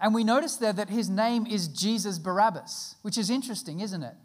And 0.01 0.15
we 0.15 0.23
notice 0.23 0.55
there 0.55 0.73
that 0.73 0.89
his 0.89 1.09
name 1.09 1.45
is 1.45 1.67
Jesus 1.67 2.17
Barabbas, 2.17 2.95
which 3.03 3.17
is 3.17 3.29
interesting, 3.29 3.79
isn't 3.79 4.01
it? 4.01 4.15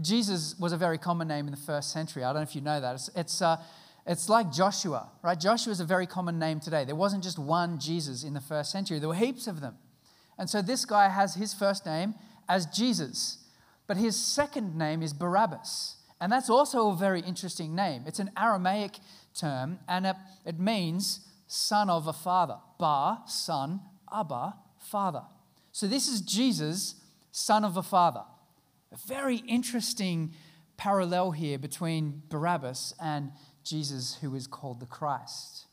Jesus 0.00 0.56
was 0.58 0.72
a 0.72 0.76
very 0.76 0.96
common 0.96 1.26
name 1.26 1.46
in 1.46 1.50
the 1.50 1.60
first 1.60 1.92
century. 1.92 2.22
I 2.22 2.28
don't 2.28 2.36
know 2.36 2.42
if 2.42 2.54
you 2.54 2.60
know 2.60 2.80
that. 2.80 2.94
It's, 2.94 3.10
it's, 3.16 3.42
uh, 3.42 3.56
it's 4.06 4.28
like 4.28 4.52
Joshua, 4.52 5.10
right? 5.22 5.38
Joshua 5.38 5.72
is 5.72 5.80
a 5.80 5.84
very 5.84 6.06
common 6.06 6.38
name 6.38 6.60
today. 6.60 6.84
There 6.84 6.94
wasn't 6.94 7.24
just 7.24 7.38
one 7.38 7.80
Jesus 7.80 8.22
in 8.22 8.34
the 8.34 8.40
first 8.40 8.70
century, 8.70 9.00
there 9.00 9.08
were 9.08 9.14
heaps 9.14 9.48
of 9.48 9.60
them. 9.60 9.76
And 10.38 10.50
so 10.50 10.62
this 10.62 10.84
guy 10.84 11.08
has 11.08 11.34
his 11.34 11.54
first 11.54 11.86
name 11.86 12.14
as 12.48 12.66
Jesus, 12.66 13.38
but 13.86 13.96
his 13.96 14.16
second 14.16 14.76
name 14.76 15.02
is 15.02 15.12
Barabbas. 15.12 15.96
And 16.20 16.32
that's 16.32 16.50
also 16.50 16.90
a 16.90 16.96
very 16.96 17.20
interesting 17.20 17.74
name. 17.74 18.04
It's 18.06 18.18
an 18.18 18.30
Aramaic 18.36 18.98
term, 19.38 19.78
and 19.88 20.06
it, 20.06 20.16
it 20.44 20.58
means 20.58 21.20
son 21.46 21.90
of 21.90 22.06
a 22.06 22.12
father. 22.12 22.58
Bar, 22.78 23.22
son, 23.26 23.80
Abba, 24.12 24.54
father. 24.78 25.22
So 25.72 25.86
this 25.86 26.08
is 26.08 26.20
Jesus, 26.20 26.96
son 27.32 27.64
of 27.64 27.76
a 27.76 27.82
father. 27.82 28.22
A 28.92 28.96
very 29.06 29.38
interesting 29.48 30.32
parallel 30.76 31.32
here 31.32 31.58
between 31.58 32.22
Barabbas 32.28 32.94
and 33.00 33.32
Jesus, 33.64 34.18
who 34.20 34.34
is 34.34 34.46
called 34.46 34.80
the 34.80 34.86
Christ. 34.86 35.66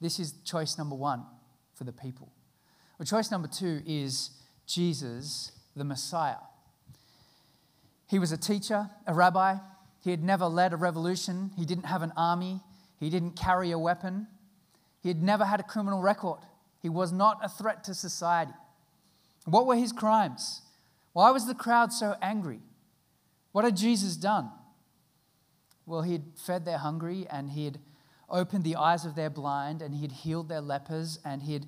This 0.00 0.18
is 0.18 0.34
choice 0.44 0.78
number 0.78 0.94
one 0.94 1.24
for 1.74 1.84
the 1.84 1.92
people. 1.92 2.32
Well, 3.00 3.06
choice 3.06 3.30
number 3.30 3.48
two 3.48 3.80
is 3.86 4.28
Jesus, 4.66 5.52
the 5.74 5.84
Messiah. 5.84 6.36
He 8.06 8.18
was 8.18 8.30
a 8.30 8.36
teacher, 8.36 8.90
a 9.06 9.14
rabbi. 9.14 9.54
He 10.04 10.10
had 10.10 10.22
never 10.22 10.44
led 10.44 10.74
a 10.74 10.76
revolution. 10.76 11.50
He 11.56 11.64
didn't 11.64 11.86
have 11.86 12.02
an 12.02 12.12
army. 12.14 12.60
He 12.98 13.08
didn't 13.08 13.36
carry 13.36 13.70
a 13.70 13.78
weapon. 13.78 14.26
He 15.02 15.08
had 15.08 15.22
never 15.22 15.46
had 15.46 15.60
a 15.60 15.62
criminal 15.62 16.02
record. 16.02 16.40
He 16.82 16.90
was 16.90 17.10
not 17.10 17.38
a 17.42 17.48
threat 17.48 17.84
to 17.84 17.94
society. 17.94 18.52
What 19.46 19.64
were 19.64 19.76
his 19.76 19.92
crimes? 19.92 20.60
Why 21.14 21.30
was 21.30 21.46
the 21.46 21.54
crowd 21.54 21.94
so 21.94 22.16
angry? 22.20 22.60
What 23.52 23.64
had 23.64 23.78
Jesus 23.78 24.14
done? 24.14 24.50
Well, 25.86 26.02
he 26.02 26.12
had 26.12 26.24
fed 26.36 26.66
their 26.66 26.76
hungry 26.76 27.26
and 27.30 27.52
he 27.52 27.64
had 27.64 27.78
opened 28.28 28.64
the 28.64 28.76
eyes 28.76 29.06
of 29.06 29.14
their 29.14 29.30
blind 29.30 29.80
and 29.80 29.94
he 29.94 30.02
had 30.02 30.12
healed 30.12 30.50
their 30.50 30.60
lepers 30.60 31.18
and 31.24 31.44
he 31.44 31.54
had 31.54 31.64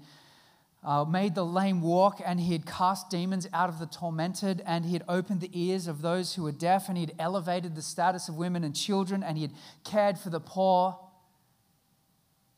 uh, 0.84 1.04
made 1.04 1.34
the 1.34 1.44
lame 1.44 1.80
walk 1.80 2.20
and 2.24 2.40
he 2.40 2.52
had 2.52 2.66
cast 2.66 3.08
demons 3.08 3.46
out 3.52 3.68
of 3.68 3.78
the 3.78 3.86
tormented 3.86 4.62
and 4.66 4.84
he 4.84 4.92
had 4.92 5.04
opened 5.08 5.40
the 5.40 5.50
ears 5.52 5.86
of 5.86 6.02
those 6.02 6.34
who 6.34 6.42
were 6.42 6.52
deaf 6.52 6.88
and 6.88 6.96
he 6.96 7.04
had 7.04 7.14
elevated 7.18 7.76
the 7.76 7.82
status 7.82 8.28
of 8.28 8.36
women 8.36 8.64
and 8.64 8.74
children 8.74 9.22
and 9.22 9.36
he 9.36 9.42
had 9.42 9.52
cared 9.84 10.18
for 10.18 10.30
the 10.30 10.40
poor. 10.40 10.98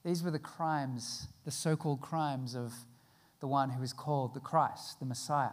These 0.04 0.22
were 0.22 0.30
the 0.30 0.38
crimes, 0.38 1.28
the 1.44 1.50
so 1.50 1.76
called 1.76 2.00
crimes 2.00 2.54
of 2.54 2.72
the 3.40 3.46
one 3.46 3.68
who 3.68 3.82
is 3.82 3.92
called 3.92 4.32
the 4.32 4.40
Christ, 4.40 5.00
the 5.00 5.06
Messiah. 5.06 5.50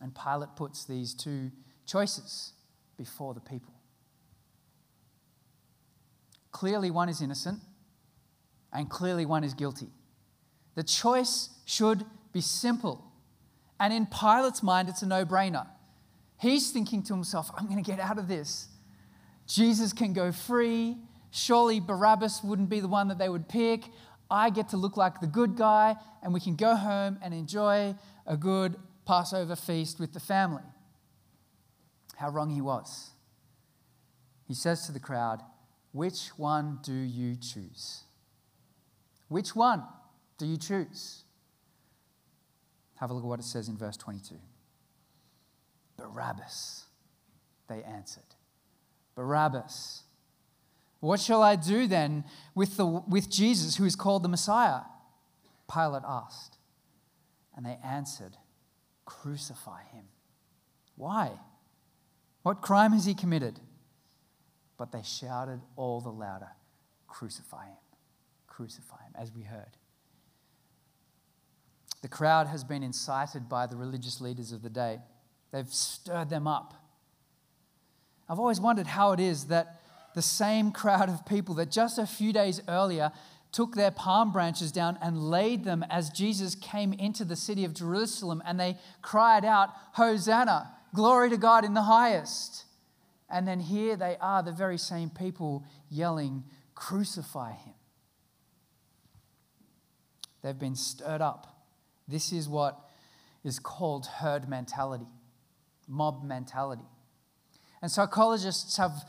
And 0.00 0.14
Pilate 0.14 0.56
puts 0.56 0.84
these 0.84 1.12
two 1.12 1.50
choices 1.84 2.52
before 2.96 3.34
the 3.34 3.40
people. 3.40 3.74
Clearly, 6.52 6.90
one 6.90 7.08
is 7.08 7.20
innocent, 7.20 7.60
and 8.72 8.88
clearly, 8.88 9.26
one 9.26 9.44
is 9.44 9.54
guilty. 9.54 9.88
The 10.78 10.84
choice 10.84 11.48
should 11.64 12.04
be 12.32 12.40
simple. 12.40 13.04
And 13.80 13.92
in 13.92 14.06
Pilate's 14.06 14.62
mind, 14.62 14.88
it's 14.88 15.02
a 15.02 15.06
no 15.06 15.24
brainer. 15.24 15.66
He's 16.40 16.70
thinking 16.70 17.02
to 17.02 17.14
himself, 17.14 17.50
I'm 17.58 17.66
going 17.66 17.82
to 17.82 17.90
get 17.90 17.98
out 17.98 18.16
of 18.16 18.28
this. 18.28 18.68
Jesus 19.48 19.92
can 19.92 20.12
go 20.12 20.30
free. 20.30 20.96
Surely 21.32 21.80
Barabbas 21.80 22.44
wouldn't 22.44 22.68
be 22.68 22.78
the 22.78 22.86
one 22.86 23.08
that 23.08 23.18
they 23.18 23.28
would 23.28 23.48
pick. 23.48 23.86
I 24.30 24.50
get 24.50 24.68
to 24.68 24.76
look 24.76 24.96
like 24.96 25.20
the 25.20 25.26
good 25.26 25.56
guy, 25.56 25.96
and 26.22 26.32
we 26.32 26.38
can 26.38 26.54
go 26.54 26.76
home 26.76 27.18
and 27.22 27.34
enjoy 27.34 27.96
a 28.24 28.36
good 28.36 28.76
Passover 29.04 29.56
feast 29.56 29.98
with 29.98 30.12
the 30.12 30.20
family. 30.20 30.62
How 32.18 32.30
wrong 32.30 32.50
he 32.50 32.60
was. 32.60 33.10
He 34.46 34.54
says 34.54 34.86
to 34.86 34.92
the 34.92 35.00
crowd, 35.00 35.42
Which 35.90 36.28
one 36.36 36.78
do 36.84 36.94
you 36.94 37.34
choose? 37.34 38.04
Which 39.26 39.56
one 39.56 39.82
do 40.38 40.46
you 40.46 40.56
choose? 40.56 41.24
Have 42.96 43.10
a 43.10 43.14
look 43.14 43.24
at 43.24 43.28
what 43.28 43.40
it 43.40 43.44
says 43.44 43.68
in 43.68 43.76
verse 43.76 43.96
22. 43.96 44.36
Barabbas, 45.96 46.84
they 47.68 47.82
answered. 47.82 48.22
Barabbas. 49.14 50.02
What 51.00 51.20
shall 51.20 51.42
I 51.42 51.56
do 51.56 51.86
then 51.86 52.24
with, 52.54 52.76
the, 52.76 52.86
with 52.86 53.30
Jesus, 53.30 53.76
who 53.76 53.84
is 53.84 53.96
called 53.96 54.22
the 54.22 54.28
Messiah? 54.28 54.80
Pilate 55.72 56.02
asked. 56.06 56.56
And 57.56 57.66
they 57.66 57.78
answered, 57.84 58.36
Crucify 59.04 59.82
him. 59.92 60.04
Why? 60.96 61.32
What 62.42 62.62
crime 62.62 62.92
has 62.92 63.04
he 63.04 63.14
committed? 63.14 63.60
But 64.76 64.92
they 64.92 65.02
shouted 65.02 65.60
all 65.76 66.00
the 66.00 66.10
louder, 66.10 66.50
Crucify 67.06 67.66
him, 67.66 67.76
crucify 68.46 69.02
him, 69.02 69.12
as 69.18 69.32
we 69.32 69.42
heard. 69.42 69.77
The 72.02 72.08
crowd 72.08 72.46
has 72.46 72.64
been 72.64 72.82
incited 72.82 73.48
by 73.48 73.66
the 73.66 73.76
religious 73.76 74.20
leaders 74.20 74.52
of 74.52 74.62
the 74.62 74.70
day, 74.70 75.00
they've 75.52 75.72
stirred 75.72 76.30
them 76.30 76.46
up. 76.46 76.74
I've 78.28 78.38
always 78.38 78.60
wondered 78.60 78.86
how 78.86 79.12
it 79.12 79.20
is 79.20 79.46
that 79.46 79.80
the 80.14 80.22
same 80.22 80.70
crowd 80.72 81.08
of 81.08 81.24
people 81.26 81.54
that 81.56 81.70
just 81.70 81.98
a 81.98 82.06
few 82.06 82.32
days 82.32 82.60
earlier 82.68 83.10
took 83.52 83.74
their 83.74 83.90
palm 83.90 84.32
branches 84.32 84.70
down 84.70 84.98
and 85.00 85.30
laid 85.30 85.64
them 85.64 85.84
as 85.88 86.10
Jesus 86.10 86.54
came 86.54 86.92
into 86.92 87.24
the 87.24 87.36
city 87.36 87.64
of 87.64 87.72
Jerusalem 87.72 88.42
and 88.44 88.60
they 88.60 88.76
cried 89.00 89.44
out, 89.44 89.70
Hosanna, 89.92 90.70
glory 90.94 91.30
to 91.30 91.36
God 91.36 91.64
in 91.64 91.74
the 91.74 91.82
highest. 91.82 92.64
And 93.30 93.46
then 93.46 93.60
here 93.60 93.96
they 93.96 94.16
are, 94.20 94.42
the 94.42 94.52
very 94.52 94.78
same 94.78 95.10
people 95.10 95.64
yelling, 95.90 96.44
Crucify 96.74 97.52
him. 97.52 97.74
They've 100.42 100.58
been 100.58 100.76
stirred 100.76 101.20
up. 101.20 101.57
This 102.08 102.32
is 102.32 102.48
what 102.48 102.78
is 103.44 103.58
called 103.58 104.06
herd 104.06 104.48
mentality, 104.48 105.06
mob 105.86 106.24
mentality. 106.24 106.86
And 107.80 107.90
psychologists 107.90 108.76
have 108.78 109.04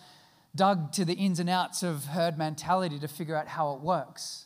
dug 0.56 0.92
to 0.94 1.06
the 1.06 1.14
ins 1.14 1.40
and 1.40 1.50
outs 1.50 1.82
of 1.82 2.06
herd 2.06 2.38
mentality 2.38 3.00
to 3.00 3.08
figure 3.08 3.36
out 3.36 3.48
how 3.48 3.74
it 3.74 3.82
works. 3.82 4.46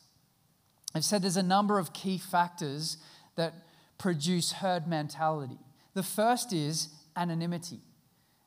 I've 0.94 1.04
said 1.04 1.22
there's 1.22 1.36
a 1.36 1.42
number 1.42 1.78
of 1.78 1.92
key 1.92 2.18
factors 2.18 2.98
that 3.36 3.54
produce 3.98 4.52
herd 4.52 4.86
mentality. 4.86 5.58
The 5.94 6.02
first 6.02 6.52
is 6.52 6.88
anonymity. 7.16 7.80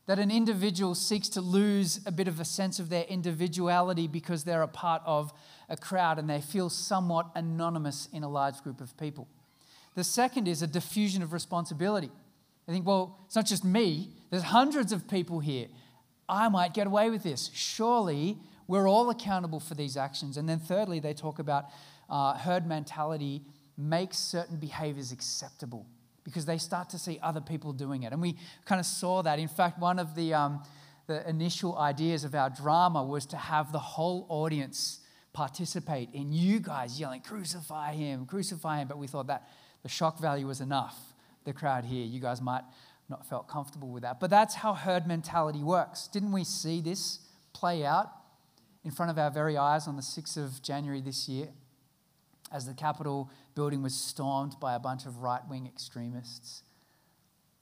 that 0.08 0.20
an 0.20 0.32
individual 0.32 0.96
seeks 0.96 1.28
to 1.28 1.42
lose 1.42 2.00
a 2.06 2.12
bit 2.12 2.30
of 2.30 2.40
a 2.40 2.46
sense 2.46 2.80
of 2.80 2.90
their 2.90 3.04
individuality 3.04 4.08
because 4.08 4.46
they're 4.46 4.62
a 4.62 4.68
part 4.68 5.02
of 5.06 5.34
a 5.68 5.76
crowd 5.76 6.18
and 6.18 6.30
they 6.30 6.40
feel 6.40 6.70
somewhat 6.70 7.30
anonymous 7.36 8.08
in 8.14 8.24
a 8.24 8.30
large 8.30 8.56
group 8.64 8.80
of 8.80 8.96
people. 8.98 9.28
The 9.98 10.04
second 10.04 10.48
is 10.48 10.62
a 10.62 10.68
diffusion 10.68 11.24
of 11.24 11.34
responsibility. 11.34 12.12
I 12.68 12.72
think, 12.72 12.86
well, 12.86 13.18
it's 13.26 13.36
not 13.36 13.48
just 13.48 13.66
me, 13.66 14.10
there's 14.30 14.44
hundreds 14.44 14.92
of 14.92 15.08
people 15.08 15.40
here. 15.40 15.70
I 16.30 16.50
might 16.50 16.76
get 16.76 16.86
away 16.86 17.10
with 17.10 17.24
this. 17.24 17.50
Surely 17.52 18.38
we're 18.68 18.88
all 18.88 19.10
accountable 19.10 19.60
for 19.60 19.74
these 19.74 19.98
actions. 19.98 20.38
And 20.38 20.48
then, 20.48 20.60
thirdly, 20.60 21.00
they 21.00 21.16
talk 21.16 21.40
about 21.40 21.66
uh, 22.12 22.36
herd 22.36 22.68
mentality 22.68 23.42
makes 23.76 24.20
certain 24.20 24.58
behaviors 24.58 25.12
acceptable 25.12 25.88
because 26.24 26.46
they 26.46 26.60
start 26.60 26.92
to 26.92 27.00
see 27.00 27.18
other 27.24 27.42
people 27.42 27.74
doing 27.74 28.04
it. 28.04 28.14
And 28.14 28.22
we 28.22 28.38
kind 28.66 28.80
of 28.80 28.86
saw 28.86 29.24
that. 29.24 29.40
In 29.40 29.48
fact, 29.48 29.80
one 29.80 29.98
of 29.98 30.14
the, 30.14 30.32
um, 30.32 30.62
the 31.08 31.28
initial 31.28 31.76
ideas 31.76 32.24
of 32.24 32.36
our 32.36 32.52
drama 32.52 33.04
was 33.04 33.26
to 33.28 33.38
have 33.38 33.72
the 33.72 33.80
whole 33.80 34.28
audience 34.30 35.00
participate 35.34 36.10
in 36.14 36.32
you 36.32 36.60
guys 36.60 37.00
yelling, 37.00 37.22
Crucify 37.22 37.94
him, 37.94 38.28
crucify 38.28 38.82
him. 38.82 38.88
But 38.88 39.00
we 39.00 39.08
thought 39.08 39.26
that 39.26 39.48
the 39.84 39.90
shock 39.90 40.20
value 40.20 40.48
was 40.48 40.62
enough. 40.62 40.98
The 41.44 41.54
crowd 41.54 41.86
here, 41.86 42.06
you 42.06 42.20
guys 42.20 42.42
might 42.42 42.64
not 43.10 43.26
felt 43.28 43.48
comfortable 43.48 43.90
with 43.90 44.04
that. 44.04 44.20
But 44.20 44.30
that's 44.30 44.56
how 44.56 44.74
herd 44.74 45.08
mentality 45.08 45.64
works. 45.64 46.08
Didn't 46.08 46.32
we 46.34 46.44
see 46.44 46.82
this 46.82 47.20
play 47.54 47.86
out 47.86 48.10
in 48.84 48.92
front 48.92 49.12
of 49.12 49.18
our 49.18 49.32
very 49.32 49.58
eyes 49.58 49.88
on 49.88 49.96
the 49.96 50.02
6th 50.02 50.38
of 50.38 50.62
January 50.62 51.02
this 51.02 51.30
year? 51.30 51.50
as 52.52 52.66
the 52.66 52.74
Capitol 52.74 53.30
building 53.56 53.82
was 53.82 53.96
stormed 53.96 54.56
by 54.60 54.76
a 54.76 54.80
bunch 54.80 55.06
of 55.06 55.18
right 55.18 55.48
wing 55.50 55.66
extremists 55.68 56.64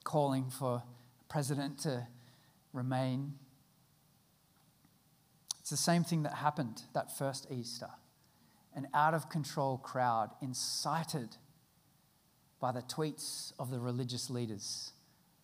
calling 0.03 0.49
for 0.49 0.83
the 1.17 1.23
president 1.25 1.79
to 1.79 2.07
remain. 2.73 3.33
It's 5.59 5.71
the 5.71 5.77
same 5.77 6.03
thing 6.03 6.23
that 6.23 6.35
happened 6.35 6.83
that 6.93 7.17
first 7.17 7.47
Easter. 7.49 7.89
An 8.75 8.87
out 8.93 9.13
of 9.13 9.29
control 9.29 9.77
crowd 9.77 10.31
incited 10.41 11.37
by 12.59 12.71
the 12.71 12.81
tweets 12.81 13.53
of 13.59 13.71
the 13.71 13.79
religious 13.79 14.29
leaders 14.29 14.91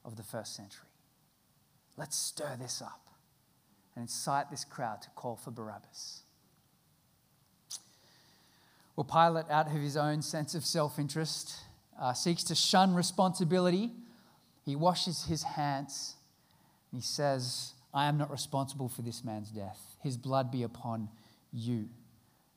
of 0.03 0.15
the 0.15 0.23
first 0.23 0.55
century. 0.55 0.87
Let's 1.97 2.17
stir 2.17 2.57
this 2.59 2.81
up 2.81 3.01
and 3.95 4.03
incite 4.03 4.49
this 4.49 4.63
crowd 4.63 5.01
to 5.03 5.09
call 5.11 5.35
for 5.35 5.51
Barabbas. 5.51 6.21
Well, 8.95 9.03
Pilate, 9.03 9.49
out 9.49 9.67
of 9.67 9.73
his 9.73 9.97
own 9.97 10.21
sense 10.21 10.53
of 10.55 10.65
self 10.65 10.99
interest, 10.99 11.55
uh, 11.99 12.13
seeks 12.13 12.43
to 12.45 12.55
shun 12.55 12.93
responsibility. 12.93 13.91
He 14.65 14.75
washes 14.75 15.25
his 15.25 15.43
hands 15.43 16.15
and 16.91 17.01
he 17.01 17.05
says, 17.05 17.73
I 17.93 18.07
am 18.07 18.17
not 18.17 18.31
responsible 18.31 18.89
for 18.89 19.01
this 19.01 19.23
man's 19.23 19.49
death. 19.49 19.79
His 20.01 20.17
blood 20.17 20.51
be 20.51 20.63
upon 20.63 21.09
you. 21.51 21.89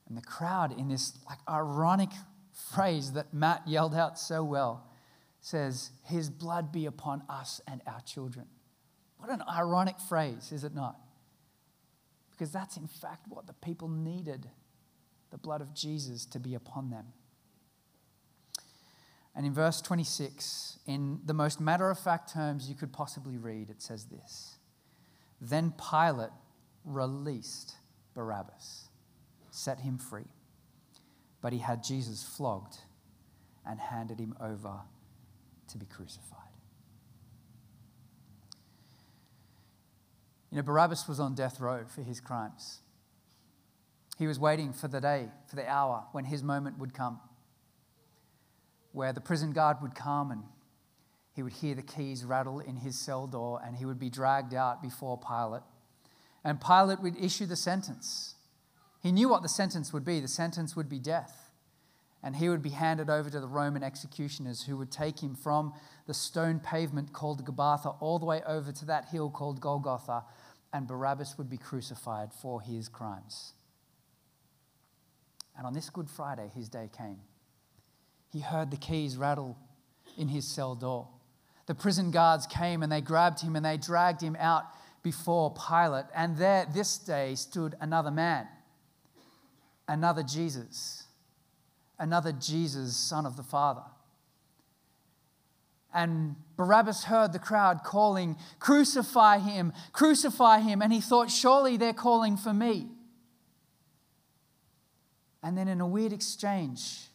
And 0.09 0.17
the 0.17 0.23
crowd, 0.23 0.79
in 0.79 0.89
this 0.89 1.13
like 1.29 1.39
ironic 1.49 2.11
phrase 2.55 3.13
that 3.13 3.35
Matt 3.35 3.67
yelled 3.67 3.95
out 3.95 4.19
so 4.19 4.43
well, 4.43 4.89
says, 5.41 5.91
His 6.05 6.31
blood 6.31 6.73
be 6.73 6.87
upon 6.87 7.23
us 7.29 7.61
and 7.69 7.83
our 7.87 8.01
children. 8.01 8.47
What 9.19 9.31
an 9.31 9.43
ironic 9.49 10.01
phrase, 10.01 10.53
is 10.53 10.65
it 10.65 10.75
not? 10.75 10.97
Because 12.31 12.51
that's 12.51 12.77
in 12.77 12.87
fact 12.87 13.27
what 13.29 13.47
the 13.47 13.53
people 13.53 13.89
needed 13.89 14.49
the 15.31 15.39
blood 15.39 15.61
of 15.61 15.75
Jesus 15.75 16.25
to 16.27 16.39
be 16.39 16.55
upon 16.55 16.91
them. 16.91 17.07
And 19.37 19.45
in 19.45 19.53
verse 19.53 19.81
26, 19.81 20.79
in 20.87 21.21
the 21.25 21.35
most 21.35 21.61
matter 21.61 21.91
of 21.91 21.99
fact 21.99 22.33
terms 22.33 22.69
you 22.69 22.77
could 22.77 22.93
possibly 22.93 23.37
read, 23.37 23.69
it 23.69 23.83
says 23.83 24.05
this 24.05 24.59
Then 25.41 25.73
Pilate 25.73 26.31
released 26.85 27.75
Barabbas, 28.15 28.89
set 29.51 29.81
him 29.81 29.99
free. 29.99 30.29
But 31.45 31.53
he 31.53 31.59
had 31.59 31.85
Jesus 31.85 32.25
flogged 32.25 32.79
and 33.67 33.79
handed 33.79 34.19
him 34.19 34.35
over 34.41 34.81
to 35.69 35.77
be 35.77 35.85
crucified. 35.85 36.39
You 40.51 40.57
know, 40.57 40.63
Barabbas 40.63 41.07
was 41.07 41.21
on 41.21 41.35
death 41.35 41.61
row 41.61 41.85
for 41.87 42.01
his 42.01 42.19
crimes. 42.19 42.81
He 44.19 44.27
was 44.27 44.41
waiting 44.41 44.73
for 44.73 44.89
the 44.89 45.03
day, 45.03 45.29
for 45.47 45.57
the 45.57 45.69
hour 45.71 46.07
when 46.13 46.25
his 46.25 46.43
moment 46.43 46.79
would 46.79 46.95
come, 46.95 47.21
where 48.93 49.13
the 49.13 49.21
prison 49.21 49.53
guard 49.53 49.83
would 49.83 49.95
come 49.95 50.31
and 50.31 50.45
he 51.35 51.43
would 51.43 51.53
hear 51.53 51.75
the 51.75 51.83
keys 51.83 52.25
rattle 52.25 52.61
in 52.61 52.77
his 52.77 52.99
cell 52.99 53.27
door 53.27 53.61
and 53.63 53.77
he 53.77 53.85
would 53.85 53.99
be 53.99 54.09
dragged 54.09 54.55
out 54.55 54.81
before 54.81 55.19
Pilate. 55.19 55.61
And 56.43 56.59
Pilate 56.59 57.03
would 57.03 57.23
issue 57.23 57.45
the 57.45 57.55
sentence. 57.55 58.37
He 59.05 59.13
knew 59.13 59.29
what 59.29 59.43
the 59.43 59.51
sentence 59.51 59.93
would 59.93 60.03
be 60.03 60.19
the 60.21 60.29
sentence 60.29 60.75
would 60.75 60.89
be 60.89 60.99
death. 60.99 61.51
And 62.23 62.35
he 62.35 62.49
would 62.49 62.63
be 62.63 62.71
handed 62.71 63.11
over 63.11 63.29
to 63.29 63.39
the 63.39 63.47
Roman 63.47 63.83
executioners 63.83 64.63
who 64.63 64.79
would 64.79 64.91
take 64.91 65.23
him 65.23 65.35
from 65.35 65.75
the 66.07 66.15
stone 66.15 66.59
pavement 66.59 67.13
called 67.13 67.45
Gabbatha 67.45 67.97
all 68.01 68.19
the 68.19 68.25
way 68.25 68.41
over 68.47 68.73
to 68.73 68.87
that 68.87 69.05
hill 69.11 69.29
called 69.29 69.61
Golgotha, 69.61 70.25
and 70.73 70.87
Barabbas 70.87 71.37
would 71.37 71.51
be 71.51 71.59
crucified 71.59 72.33
for 72.33 72.63
his 72.63 72.89
crimes. 72.89 73.53
And 75.55 75.67
on 75.67 75.75
this 75.75 75.91
Good 75.91 76.09
Friday, 76.09 76.51
his 76.55 76.71
day 76.71 76.89
came. 76.97 77.21
He 78.33 78.41
heard 78.41 78.71
the 78.71 78.79
keys 78.79 79.19
rattle 79.19 79.59
in 80.17 80.29
his 80.29 80.47
cell 80.49 80.75
door. 80.75 81.09
The 81.67 81.75
prison 81.75 82.11
guards 82.11 82.47
came 82.47 82.83
and 82.83 82.91
they 82.91 83.03
grabbed 83.03 83.43
him 83.43 83.55
and 83.55 83.65
they 83.65 83.77
dragged 83.77 84.23
him 84.23 84.35
out 84.41 84.65
before 85.03 85.53
Pilate. 85.53 86.07
And 86.15 86.39
there, 86.39 86.67
this 86.73 86.97
day, 86.97 87.35
stood 87.35 87.75
another 87.83 88.11
man, 88.11 88.49
another 89.89 90.23
Jesus, 90.23 91.05
another 91.99 92.33
Jesus, 92.33 92.97
son 92.97 93.27
of 93.27 93.37
the 93.37 93.43
Father. 93.43 93.83
And 95.93 96.35
Barabbas 96.57 97.05
heard 97.05 97.33
the 97.33 97.39
crowd 97.39 97.85
calling, 97.85 98.37
Crucify 98.59 99.39
him, 99.39 99.73
crucify 99.93 100.59
him. 100.59 100.83
And 100.83 100.93
he 100.93 101.01
thought, 101.01 101.31
Surely 101.31 101.77
they're 101.77 101.93
calling 101.93 102.37
for 102.37 102.53
me. 102.53 102.89
And 105.41 105.57
then, 105.57 105.69
in 105.69 105.81
a 105.81 105.87
weird 105.87 106.13
exchange, 106.13 107.09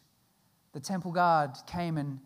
the 0.72 0.80
temple 0.80 1.12
guard 1.12 1.52
came 1.68 1.98
and 1.98 2.20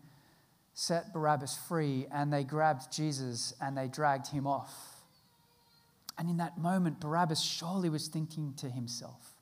set 0.74 1.12
Barabbas 1.12 1.56
free, 1.68 2.06
and 2.12 2.32
they 2.32 2.44
grabbed 2.44 2.92
Jesus 2.92 3.54
and 3.60 3.76
they 3.76 3.88
dragged 3.88 4.28
him 4.28 4.46
off. 4.46 4.72
And 6.18 6.28
in 6.28 6.36
that 6.36 6.58
moment, 6.58 7.00
Barabbas 7.00 7.40
surely 7.40 7.88
was 7.88 8.08
thinking 8.08 8.54
to 8.58 8.68
himself, 8.68 9.33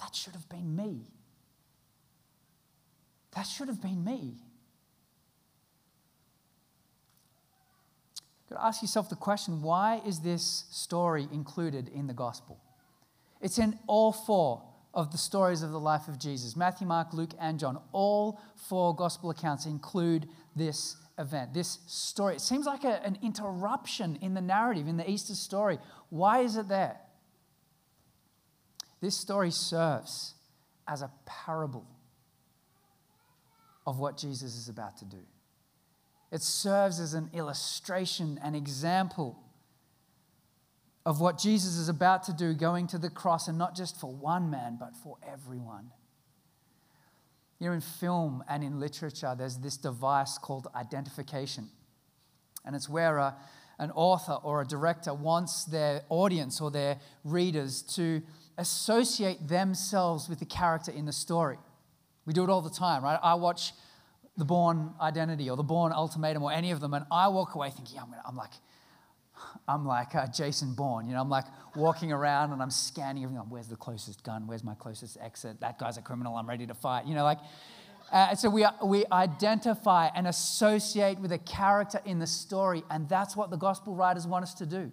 that 0.00 0.14
should 0.14 0.34
have 0.34 0.48
been 0.48 0.74
me. 0.74 1.02
That 3.36 3.42
should 3.42 3.68
have 3.68 3.80
been 3.80 4.02
me. 4.02 4.34
You 8.16 8.48
could 8.48 8.58
ask 8.58 8.82
yourself 8.82 9.08
the 9.08 9.16
question 9.16 9.62
why 9.62 10.00
is 10.04 10.20
this 10.20 10.64
story 10.70 11.28
included 11.32 11.88
in 11.88 12.06
the 12.06 12.14
gospel? 12.14 12.58
It's 13.40 13.58
in 13.58 13.78
all 13.86 14.12
four 14.12 14.62
of 14.92 15.12
the 15.12 15.18
stories 15.18 15.62
of 15.62 15.70
the 15.70 15.78
life 15.78 16.08
of 16.08 16.18
Jesus 16.18 16.56
Matthew, 16.56 16.86
Mark, 16.86 17.12
Luke, 17.12 17.34
and 17.38 17.58
John. 17.58 17.80
All 17.92 18.40
four 18.68 18.96
gospel 18.96 19.30
accounts 19.30 19.66
include 19.66 20.28
this 20.56 20.96
event, 21.18 21.54
this 21.54 21.78
story. 21.86 22.34
It 22.34 22.40
seems 22.40 22.66
like 22.66 22.84
a, 22.84 23.04
an 23.04 23.18
interruption 23.22 24.18
in 24.20 24.34
the 24.34 24.40
narrative, 24.40 24.88
in 24.88 24.96
the 24.96 25.08
Easter 25.08 25.34
story. 25.34 25.78
Why 26.08 26.40
is 26.40 26.56
it 26.56 26.68
there? 26.68 26.96
This 29.00 29.16
story 29.16 29.50
serves 29.50 30.34
as 30.86 31.02
a 31.02 31.10
parable 31.24 31.86
of 33.86 33.98
what 33.98 34.18
Jesus 34.18 34.56
is 34.56 34.68
about 34.68 34.98
to 34.98 35.04
do. 35.04 35.22
It 36.30 36.42
serves 36.42 37.00
as 37.00 37.14
an 37.14 37.30
illustration, 37.32 38.38
an 38.42 38.54
example 38.54 39.38
of 41.06 41.20
what 41.20 41.38
Jesus 41.38 41.76
is 41.76 41.88
about 41.88 42.24
to 42.24 42.32
do 42.32 42.52
going 42.52 42.86
to 42.88 42.98
the 42.98 43.10
cross, 43.10 43.48
and 43.48 43.56
not 43.56 43.74
just 43.74 43.98
for 43.98 44.12
one 44.12 44.50
man, 44.50 44.76
but 44.78 44.94
for 44.96 45.16
everyone. 45.26 45.90
You 47.58 47.68
know, 47.68 47.72
in 47.72 47.80
film 47.80 48.44
and 48.48 48.62
in 48.62 48.78
literature, 48.78 49.34
there's 49.36 49.58
this 49.58 49.76
device 49.76 50.38
called 50.38 50.68
identification. 50.74 51.68
And 52.64 52.76
it's 52.76 52.88
where 52.88 53.18
a, 53.18 53.36
an 53.80 53.90
author 53.92 54.34
or 54.34 54.60
a 54.60 54.66
director 54.66 55.12
wants 55.12 55.64
their 55.64 56.02
audience 56.10 56.60
or 56.60 56.70
their 56.70 57.00
readers 57.24 57.82
to 57.82 58.22
associate 58.58 59.48
themselves 59.48 60.28
with 60.28 60.38
the 60.38 60.44
character 60.44 60.92
in 60.92 61.06
the 61.06 61.12
story. 61.12 61.56
We 62.26 62.34
do 62.34 62.44
it 62.44 62.50
all 62.50 62.60
the 62.60 62.70
time, 62.70 63.02
right? 63.02 63.18
I 63.22 63.34
watch 63.34 63.72
The 64.36 64.44
Bourne 64.44 64.92
Identity 65.00 65.48
or 65.48 65.56
The 65.56 65.62
Bourne 65.62 65.92
Ultimatum 65.92 66.42
or 66.42 66.52
any 66.52 66.70
of 66.70 66.80
them, 66.80 66.92
and 66.92 67.06
I 67.10 67.28
walk 67.28 67.54
away 67.54 67.70
thinking, 67.70 67.98
I'm, 67.98 68.10
gonna, 68.10 68.22
I'm 68.28 68.36
like, 68.36 68.52
I'm 69.66 69.86
like 69.86 70.14
uh, 70.14 70.26
Jason 70.26 70.74
Bourne. 70.74 71.06
You 71.06 71.14
know, 71.14 71.22
I'm 71.22 71.30
like 71.30 71.46
walking 71.74 72.12
around 72.12 72.52
and 72.52 72.60
I'm 72.60 72.70
scanning 72.70 73.24
everything. 73.24 73.42
Where's 73.48 73.68
the 73.68 73.76
closest 73.76 74.22
gun? 74.22 74.46
Where's 74.46 74.62
my 74.62 74.74
closest 74.74 75.16
exit? 75.22 75.60
That 75.60 75.78
guy's 75.78 75.96
a 75.96 76.02
criminal. 76.02 76.36
I'm 76.36 76.46
ready 76.46 76.66
to 76.66 76.74
fight. 76.74 77.06
You 77.06 77.14
know, 77.14 77.24
like, 77.24 77.38
Uh, 78.10 78.34
so 78.34 78.50
we, 78.50 78.66
we 78.84 79.04
identify 79.12 80.08
and 80.14 80.26
associate 80.26 81.18
with 81.20 81.30
a 81.30 81.38
character 81.38 82.00
in 82.04 82.18
the 82.18 82.26
story, 82.26 82.82
and 82.90 83.08
that's 83.08 83.36
what 83.36 83.50
the 83.50 83.56
gospel 83.56 83.94
writers 83.94 84.26
want 84.26 84.42
us 84.42 84.54
to 84.54 84.66
do. 84.66 84.90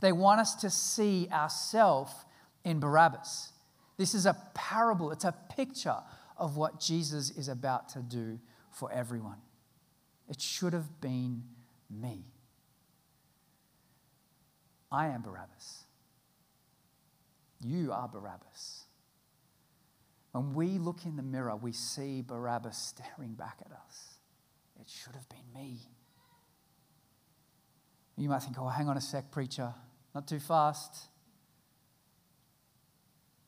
They 0.00 0.12
want 0.12 0.40
us 0.40 0.54
to 0.56 0.70
see 0.70 1.28
ourselves 1.30 2.12
in 2.64 2.80
Barabbas. 2.80 3.52
This 3.98 4.14
is 4.14 4.26
a 4.26 4.36
parable, 4.54 5.12
it's 5.12 5.24
a 5.24 5.34
picture 5.54 5.98
of 6.36 6.56
what 6.56 6.80
Jesus 6.80 7.30
is 7.30 7.48
about 7.48 7.90
to 7.90 8.00
do 8.00 8.38
for 8.70 8.90
everyone. 8.90 9.38
It 10.28 10.40
should 10.40 10.72
have 10.72 11.00
been 11.00 11.42
me. 11.90 12.24
I 14.90 15.08
am 15.08 15.22
Barabbas. 15.22 15.84
You 17.64 17.92
are 17.92 18.08
Barabbas. 18.08 18.81
When 20.32 20.54
we 20.54 20.78
look 20.78 21.04
in 21.04 21.16
the 21.16 21.22
mirror, 21.22 21.54
we 21.56 21.72
see 21.72 22.22
Barabbas 22.22 22.76
staring 22.76 23.34
back 23.34 23.58
at 23.64 23.72
us. 23.72 24.18
It 24.80 24.88
should 24.88 25.14
have 25.14 25.28
been 25.28 25.52
me. 25.54 25.78
You 28.16 28.28
might 28.28 28.42
think, 28.42 28.56
oh, 28.58 28.68
hang 28.68 28.88
on 28.88 28.96
a 28.96 29.00
sec, 29.00 29.30
preacher. 29.30 29.72
Not 30.14 30.26
too 30.26 30.38
fast. 30.40 31.08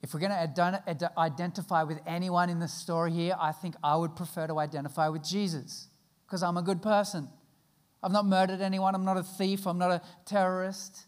If 0.02 0.12
we're 0.12 0.20
going 0.20 0.32
to 0.32 1.10
identify 1.16 1.82
with 1.82 1.98
anyone 2.06 2.50
in 2.50 2.58
the 2.58 2.68
story 2.68 3.12
here, 3.12 3.36
I 3.40 3.52
think 3.52 3.74
I 3.82 3.96
would 3.96 4.16
prefer 4.16 4.46
to 4.46 4.58
identify 4.58 5.08
with 5.08 5.24
Jesus 5.24 5.88
because 6.26 6.42
I'm 6.42 6.58
a 6.58 6.62
good 6.62 6.82
person. 6.82 7.28
I've 8.02 8.12
not 8.12 8.26
murdered 8.26 8.60
anyone. 8.60 8.94
I'm 8.94 9.06
not 9.06 9.16
a 9.16 9.22
thief. 9.22 9.66
I'm 9.66 9.78
not 9.78 9.90
a 9.90 10.02
terrorist. 10.26 11.06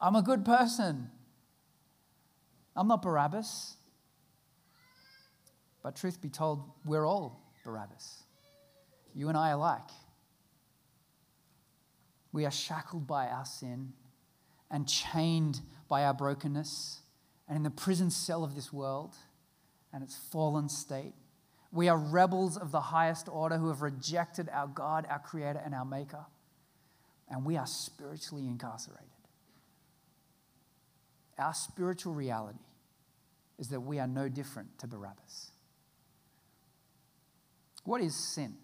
I'm 0.00 0.14
a 0.14 0.22
good 0.22 0.44
person. 0.44 1.10
I'm 2.76 2.86
not 2.86 3.02
Barabbas. 3.02 3.77
But 5.82 5.96
truth 5.96 6.20
be 6.20 6.28
told, 6.28 6.62
we're 6.84 7.06
all 7.06 7.40
Barabbas. 7.64 8.24
You 9.14 9.28
and 9.28 9.36
I 9.36 9.50
alike. 9.50 9.90
We 12.32 12.44
are 12.44 12.50
shackled 12.50 13.06
by 13.06 13.28
our 13.28 13.44
sin 13.44 13.92
and 14.70 14.86
chained 14.86 15.60
by 15.88 16.04
our 16.04 16.14
brokenness 16.14 17.00
and 17.48 17.56
in 17.56 17.62
the 17.62 17.70
prison 17.70 18.10
cell 18.10 18.44
of 18.44 18.54
this 18.54 18.72
world 18.72 19.16
and 19.92 20.02
its 20.02 20.16
fallen 20.16 20.68
state. 20.68 21.14
We 21.72 21.88
are 21.88 21.98
rebels 21.98 22.56
of 22.56 22.70
the 22.70 22.80
highest 22.80 23.28
order 23.28 23.56
who 23.56 23.68
have 23.68 23.82
rejected 23.82 24.48
our 24.52 24.66
God, 24.66 25.06
our 25.08 25.18
Creator, 25.18 25.62
and 25.64 25.74
our 25.74 25.84
Maker. 25.84 26.24
And 27.30 27.44
we 27.44 27.56
are 27.56 27.66
spiritually 27.66 28.46
incarcerated. 28.46 29.04
Our 31.38 31.54
spiritual 31.54 32.14
reality 32.14 32.58
is 33.58 33.68
that 33.68 33.80
we 33.80 33.98
are 33.98 34.06
no 34.06 34.28
different 34.28 34.78
to 34.78 34.86
Barabbas. 34.86 35.52
What 37.88 38.02
is 38.02 38.14
sin? 38.14 38.54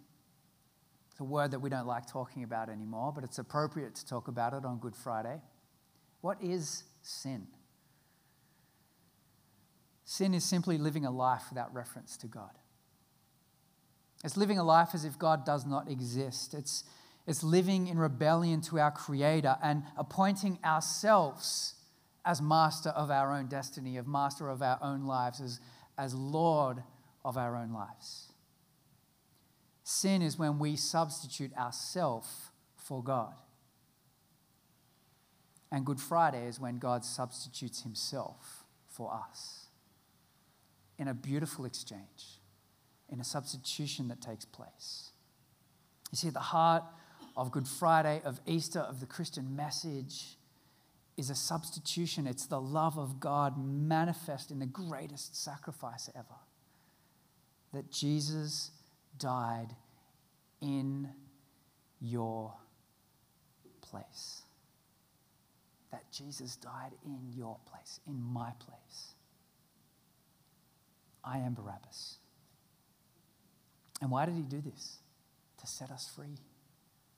It's 1.10 1.18
a 1.18 1.24
word 1.24 1.52
that 1.52 1.60
we 1.60 1.70
don't 1.70 1.86
like 1.86 2.06
talking 2.06 2.44
about 2.44 2.68
anymore, 2.68 3.10
but 3.10 3.24
it's 3.24 3.38
appropriate 3.38 3.94
to 3.94 4.06
talk 4.06 4.28
about 4.28 4.52
it 4.52 4.66
on 4.66 4.76
Good 4.78 4.94
Friday. 4.94 5.40
What 6.20 6.36
is 6.42 6.84
sin? 7.00 7.46
Sin 10.04 10.34
is 10.34 10.44
simply 10.44 10.76
living 10.76 11.06
a 11.06 11.10
life 11.10 11.44
without 11.48 11.72
reference 11.72 12.18
to 12.18 12.26
God. 12.26 12.50
It's 14.22 14.36
living 14.36 14.58
a 14.58 14.62
life 14.62 14.90
as 14.92 15.06
if 15.06 15.18
God 15.18 15.46
does 15.46 15.64
not 15.64 15.90
exist. 15.90 16.52
It's, 16.52 16.84
it's 17.26 17.42
living 17.42 17.86
in 17.86 17.96
rebellion 17.98 18.60
to 18.68 18.78
our 18.78 18.90
Creator 18.90 19.56
and 19.62 19.84
appointing 19.96 20.58
ourselves 20.62 21.76
as 22.26 22.42
master 22.42 22.90
of 22.90 23.10
our 23.10 23.32
own 23.32 23.46
destiny, 23.46 23.96
of 23.96 24.06
master 24.06 24.50
of 24.50 24.60
our 24.60 24.78
own 24.82 25.06
lives, 25.06 25.40
as, 25.40 25.60
as 25.96 26.12
Lord 26.12 26.82
of 27.24 27.38
our 27.38 27.56
own 27.56 27.72
lives. 27.72 28.33
Sin 29.84 30.22
is 30.22 30.38
when 30.38 30.58
we 30.58 30.76
substitute 30.76 31.54
ourselves 31.56 32.50
for 32.76 33.02
God. 33.02 33.34
And 35.70 35.84
Good 35.84 36.00
Friday 36.00 36.46
is 36.46 36.58
when 36.58 36.78
God 36.78 37.04
substitutes 37.04 37.82
himself 37.82 38.64
for 38.88 39.12
us 39.12 39.66
in 40.98 41.08
a 41.08 41.14
beautiful 41.14 41.66
exchange, 41.66 42.40
in 43.10 43.20
a 43.20 43.24
substitution 43.24 44.08
that 44.08 44.22
takes 44.22 44.46
place. 44.46 45.10
You 46.10 46.16
see, 46.16 46.28
at 46.28 46.34
the 46.34 46.40
heart 46.40 46.84
of 47.36 47.50
Good 47.50 47.68
Friday, 47.68 48.22
of 48.24 48.40
Easter, 48.46 48.80
of 48.80 49.00
the 49.00 49.06
Christian 49.06 49.54
message, 49.54 50.38
is 51.16 51.28
a 51.28 51.34
substitution. 51.34 52.26
It's 52.26 52.46
the 52.46 52.60
love 52.60 52.96
of 52.96 53.20
God 53.20 53.54
manifest 53.58 54.50
in 54.50 54.60
the 54.60 54.66
greatest 54.66 55.36
sacrifice 55.42 56.08
ever. 56.14 56.40
That 57.72 57.90
Jesus 57.90 58.70
died 59.18 59.68
in 60.60 61.08
your 62.00 62.54
place. 63.80 64.42
That 65.90 66.10
Jesus 66.10 66.56
died 66.56 66.92
in 67.04 67.18
your 67.36 67.58
place, 67.70 68.00
in 68.06 68.20
my 68.20 68.52
place. 68.58 69.14
I 71.24 71.38
am 71.38 71.54
Barabbas. 71.54 72.18
And 74.02 74.10
why 74.10 74.26
did 74.26 74.34
he 74.34 74.42
do 74.42 74.60
this? 74.60 74.98
To 75.60 75.66
set 75.66 75.90
us 75.90 76.10
free, 76.14 76.36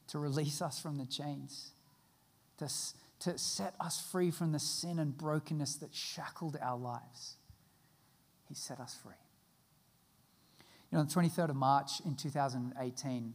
to 0.08 0.18
release 0.18 0.62
us 0.62 0.78
from 0.78 0.98
the 0.98 1.06
chains, 1.06 1.72
to, 2.58 2.68
to 3.20 3.38
set 3.38 3.74
us 3.80 4.00
free 4.00 4.30
from 4.30 4.52
the 4.52 4.60
sin 4.60 4.98
and 4.98 5.16
brokenness 5.16 5.76
that 5.76 5.94
shackled 5.94 6.56
our 6.60 6.78
lives. 6.78 7.36
He 8.48 8.54
set 8.54 8.78
us 8.78 8.96
free. 9.02 9.14
Know, 10.96 11.00
on 11.02 11.08
the 11.08 11.14
23rd 11.14 11.50
of 11.50 11.56
March 11.56 12.00
in 12.04 12.16
2018, 12.16 13.34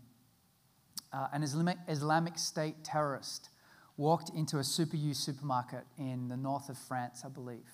uh, 1.13 1.27
an 1.31 1.43
Islamic, 1.87 2.39
State 2.39 2.83
terrorist 2.83 3.49
walked 3.97 4.29
into 4.29 4.57
a 4.57 4.63
Super 4.63 4.97
U 4.97 5.13
supermarket 5.13 5.83
in 5.97 6.27
the 6.27 6.37
north 6.37 6.69
of 6.69 6.77
France, 6.77 7.21
I 7.23 7.29
believe 7.29 7.69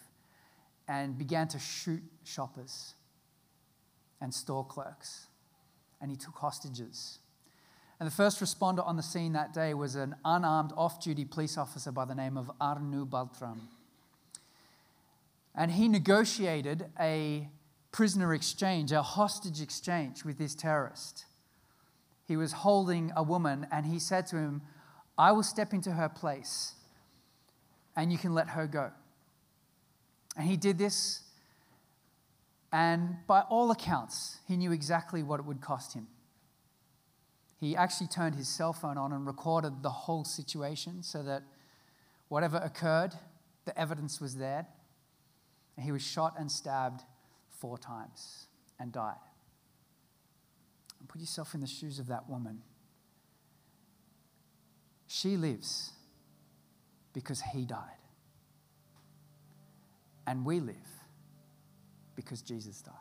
and 0.87 1.17
began 1.17 1.47
to 1.49 1.59
shoot 1.59 2.01
shoppers 2.23 2.95
and 4.21 4.33
store 4.33 4.65
clerks. 4.65 5.27
And 6.01 6.09
he 6.11 6.17
took 6.17 6.35
hostages. 6.35 7.19
And 7.99 8.07
the 8.07 8.13
first 8.13 8.39
responder 8.39 8.85
on 8.85 8.95
the 8.95 9.03
scene 9.03 9.33
that 9.33 9.53
day 9.53 9.73
was 9.73 9.95
an 9.95 10.15
unarmed 10.23 10.71
off 10.77 11.03
duty 11.03 11.25
police 11.25 11.57
officer 11.57 11.91
by 11.91 12.05
the 12.05 12.15
name 12.15 12.37
of 12.37 12.51
Arnaud 12.61 13.05
Beltrame. 13.05 13.67
And 15.55 15.71
he 15.71 15.87
negotiated 15.87 16.85
a 16.99 17.49
prisoner 17.97 18.31
exchange, 18.31 18.91
a 18.91 19.01
hostage 19.01 19.59
exchange 19.59 20.23
with 20.23 20.37
this 20.37 20.53
terrorist. 20.53 21.25
He 22.27 22.37
was 22.37 22.51
holding 22.51 23.11
a 23.15 23.23
woman 23.23 23.65
and 23.71 23.87
he 23.87 23.97
said 23.97 24.27
to 24.27 24.35
him, 24.35 24.61
I 25.17 25.31
will 25.31 25.41
step 25.41 25.73
into 25.73 25.93
her 25.93 26.07
place 26.07 26.75
and 27.95 28.11
you 28.11 28.19
can 28.19 28.35
let 28.35 28.49
her 28.49 28.67
go. 28.67 28.91
And 30.35 30.47
he 30.47 30.57
did 30.57 30.77
this, 30.77 31.23
and 32.71 33.15
by 33.25 33.41
all 33.49 33.71
accounts, 33.71 34.37
he 34.47 34.57
knew 34.57 34.71
exactly 34.71 35.23
what 35.23 35.39
it 35.39 35.47
would 35.47 35.61
cost 35.61 35.95
him. 35.95 36.05
He 37.59 37.75
actually 37.75 38.09
turned 38.09 38.35
his 38.35 38.47
cell 38.47 38.73
phone 38.73 38.99
on 38.99 39.11
and 39.11 39.25
recorded 39.25 39.81
the 39.81 39.89
whole 39.89 40.23
situation 40.23 41.01
so 41.01 41.23
that 41.23 41.41
whatever 42.27 42.57
occurred, 42.57 43.15
the 43.65 43.75
evidence 43.75 44.21
was 44.21 44.35
there. 44.35 44.67
And 45.75 45.83
he 45.83 45.91
was 45.91 46.03
shot 46.03 46.35
and 46.37 46.51
stabbed 46.51 47.01
four 47.59 47.77
times 47.77 48.47
and 48.79 48.91
died. 48.91 49.15
And 50.99 51.07
put 51.07 51.21
yourself 51.21 51.53
in 51.53 51.61
the 51.61 51.67
shoes 51.67 51.99
of 51.99 52.07
that 52.07 52.29
woman. 52.29 52.61
She 55.07 55.37
lives 55.37 55.91
because 57.13 57.41
he 57.41 57.65
died. 57.65 57.79
And 60.25 60.45
we 60.45 60.59
live 60.59 60.75
because 62.15 62.41
Jesus 62.41 62.81
died. 62.81 62.93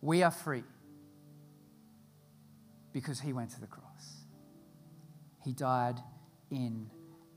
We 0.00 0.22
are 0.22 0.30
free 0.30 0.64
because 2.92 3.20
he 3.20 3.32
went 3.32 3.50
to 3.50 3.60
the 3.60 3.66
cross. 3.66 4.24
He 5.44 5.52
died 5.52 5.96
in 6.50 6.88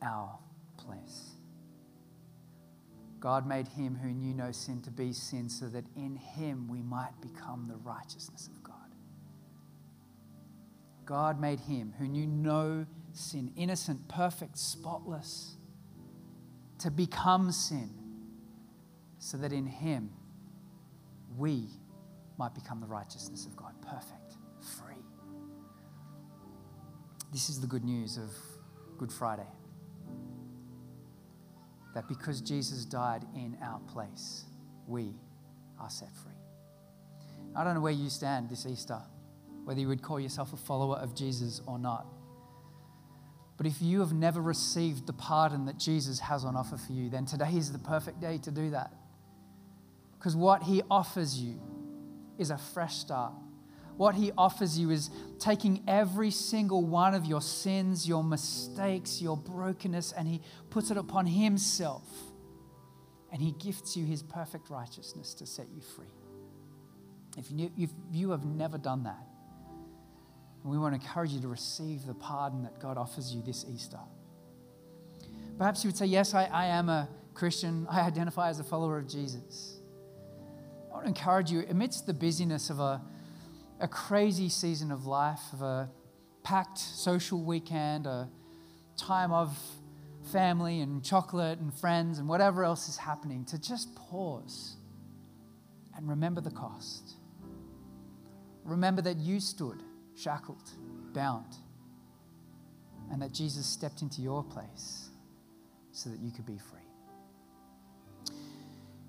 our 0.02 0.40
place. 0.78 1.33
God 3.24 3.48
made 3.48 3.70
him 3.70 3.96
who 3.96 4.10
knew 4.10 4.34
no 4.34 4.52
sin 4.52 4.82
to 4.82 4.92
be 4.92 5.14
sin 5.14 5.48
so 5.48 5.68
that 5.68 5.86
in 5.96 6.18
him 6.18 6.68
we 6.68 6.82
might 6.82 7.14
become 7.22 7.70
the 7.70 7.78
righteousness 7.78 8.50
of 8.54 8.62
God. 8.62 8.76
God 11.06 11.40
made 11.40 11.62
him 11.62 11.94
who 11.98 12.10
knew 12.10 12.28
no 12.28 12.86
sin, 13.14 13.54
innocent, 13.56 14.10
perfect, 14.10 14.58
spotless, 14.58 15.56
to 16.80 16.92
become 16.92 17.54
sin 17.54 17.92
so 19.20 19.38
that 19.38 19.54
in 19.54 19.68
him 19.68 20.10
we 21.38 21.70
might 22.38 22.54
become 22.54 22.82
the 22.82 22.88
righteousness 22.88 23.46
of 23.46 23.56
God. 23.56 23.72
Perfect, 23.82 24.36
free. 24.60 25.02
This 27.32 27.48
is 27.48 27.62
the 27.62 27.68
good 27.68 27.86
news 27.86 28.18
of 28.18 28.32
Good 28.98 29.14
Friday. 29.14 29.48
That 31.94 32.08
because 32.08 32.42
Jesus 32.42 32.86
died 32.86 33.24
in 33.36 33.58
our 33.62 33.80
place, 33.80 34.46
we 34.88 35.14
are 35.80 35.90
set 35.90 36.10
free. 36.16 36.32
I 37.56 37.64
don't 37.64 37.76
know 37.76 37.82
where 37.82 37.92
you 37.92 38.10
stand 38.10 38.50
this 38.50 38.66
Easter, 38.66 39.00
whether 39.64 39.80
you 39.80 39.88
would 39.88 40.02
call 40.02 40.20
yourself 40.20 40.54
a 40.54 40.58
follower 40.58 40.98
of 40.98 41.16
Jesus 41.16 41.62
or 41.68 41.78
not. 41.78 42.08
But 43.58 43.68
if 43.68 43.82
you 43.82 44.00
have 44.00 44.14
never 44.14 44.42
received 44.42 45.06
the 45.06 45.14
pardon 45.14 45.66
that 45.66 45.78
Jesus 45.78 46.20
has 46.20 46.44
on 46.44 46.56
offer 46.56 46.78
for 46.78 46.94
you, 46.94 47.10
then 47.10 47.26
today 47.26 47.52
is 47.54 47.72
the 47.72 47.80
perfect 47.80 48.20
day 48.20 48.40
to 48.40 48.52
do 48.52 48.72
that. 48.72 48.92
Because 50.18 50.36
what 50.36 50.64
he 50.64 50.82
offers 50.90 51.38
you 51.38 51.62
is 52.40 52.50
a 52.50 52.58
fresh 52.58 52.96
start. 52.96 53.34
What 53.98 54.16
he 54.16 54.32
offers 54.38 54.78
you 54.78 54.90
is 54.90 55.10
taking 55.40 55.84
every 55.88 56.32
single 56.32 56.84
one 56.84 57.14
of 57.14 57.26
your 57.26 57.42
sins, 57.42 58.08
your 58.08 58.24
mistakes, 58.24 59.22
your 59.22 59.38
brokenness, 59.38 60.12
and 60.14 60.28
he 60.28 60.42
puts 60.70 60.90
it 60.90 60.98
upon 60.98 61.28
himself. 61.28 62.04
And 63.32 63.42
he 63.42 63.52
gifts 63.52 63.96
you 63.96 64.06
his 64.06 64.24
perfect 64.24 64.70
righteousness 64.70 65.34
to 65.36 65.46
set 65.46 65.68
you 65.70 65.82
free. 65.82 66.06
If 67.38 67.52
you, 67.52 67.72
if 67.78 67.90
you 68.12 68.32
have 68.32 68.46
never 68.46 68.78
done 68.78 69.04
that, 69.04 69.28
we 70.64 70.78
want 70.78 70.96
to 70.96 71.02
encourage 71.02 71.32
you 71.32 71.42
to 71.42 71.48
receive 71.48 72.06
the 72.06 72.14
pardon 72.14 72.64
that 72.64 72.80
God 72.80 72.98
offers 72.98 73.34
you 73.34 73.42
this 73.42 73.66
Easter. 73.68 74.00
Perhaps 75.58 75.84
you 75.84 75.90
would 75.90 75.98
say, 75.98 76.06
Yes, 76.06 76.34
I, 76.34 76.46
I 76.46 76.66
am 76.68 76.90
a 76.90 77.10
Christian. 77.34 77.86
I 77.90 78.02
identify 78.02 78.50
as 78.50 78.60
a 78.60 78.64
follower 78.64 78.98
of 78.98 79.08
Jesus. 79.08 79.80
I 80.90 80.94
want 80.94 81.06
to 81.06 81.10
encourage 81.10 81.52
you, 81.52 81.66
amidst 81.70 82.06
the 82.06 82.14
busyness 82.14 82.70
of 82.70 82.80
a, 82.80 83.02
a 83.80 83.88
crazy 83.88 84.50
season 84.50 84.92
of 84.92 85.06
life, 85.06 85.42
of 85.54 85.62
a 85.62 85.90
packed 86.44 86.78
social 86.78 87.44
weekend, 87.44 88.06
a 88.06 88.30
time 88.98 89.32
of 89.32 89.58
family 90.32 90.82
and 90.82 91.04
chocolate 91.04 91.60
and 91.60 91.74
friends 91.74 92.20
and 92.20 92.28
whatever 92.28 92.64
else 92.64 92.88
is 92.88 92.98
happening, 92.98 93.46
to 93.46 93.60
just 93.60 93.94
pause 93.96 94.78
and 95.96 96.08
remember 96.08 96.42
the 96.42 96.52
cost. 96.52 97.16
Remember 98.64 99.02
that 99.02 99.18
you 99.18 99.40
stood 99.40 99.84
shackled, 100.16 100.70
bound, 101.14 101.56
and 103.12 103.22
that 103.22 103.34
Jesus 103.34 103.66
stepped 103.66 104.02
into 104.02 104.22
your 104.22 104.44
place 104.44 105.10
so 105.92 106.10
that 106.10 106.20
you 106.20 106.32
could 106.32 106.46
be 106.46 106.58
free. 106.58 106.80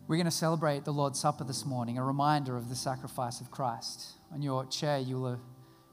We're 0.06 0.16
going 0.16 0.26
to 0.26 0.30
celebrate 0.30 0.84
the 0.84 0.92
Lord's 0.92 1.18
Supper 1.18 1.44
this 1.44 1.64
morning, 1.64 1.96
a 1.96 2.04
reminder 2.04 2.58
of 2.58 2.68
the 2.68 2.74
sacrifice 2.74 3.40
of 3.40 3.50
Christ. 3.50 4.18
On 4.34 4.42
your 4.42 4.66
chair, 4.66 4.98
you'll 4.98 5.30
have 5.30 5.40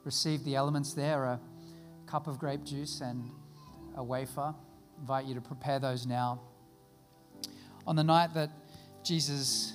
received 0.04 0.44
the 0.44 0.54
elements 0.54 0.92
there 0.92 1.24
a 1.24 1.40
cup 2.04 2.26
of 2.26 2.38
grape 2.38 2.62
juice 2.62 3.00
and 3.00 3.30
a 3.96 4.04
wafer. 4.04 4.52
I 4.52 5.00
invite 5.00 5.24
you 5.24 5.34
to 5.34 5.40
prepare 5.40 5.78
those 5.78 6.06
now. 6.06 6.42
On 7.86 7.96
the 7.96 8.04
night 8.04 8.34
that 8.34 8.50
Jesus 9.02 9.72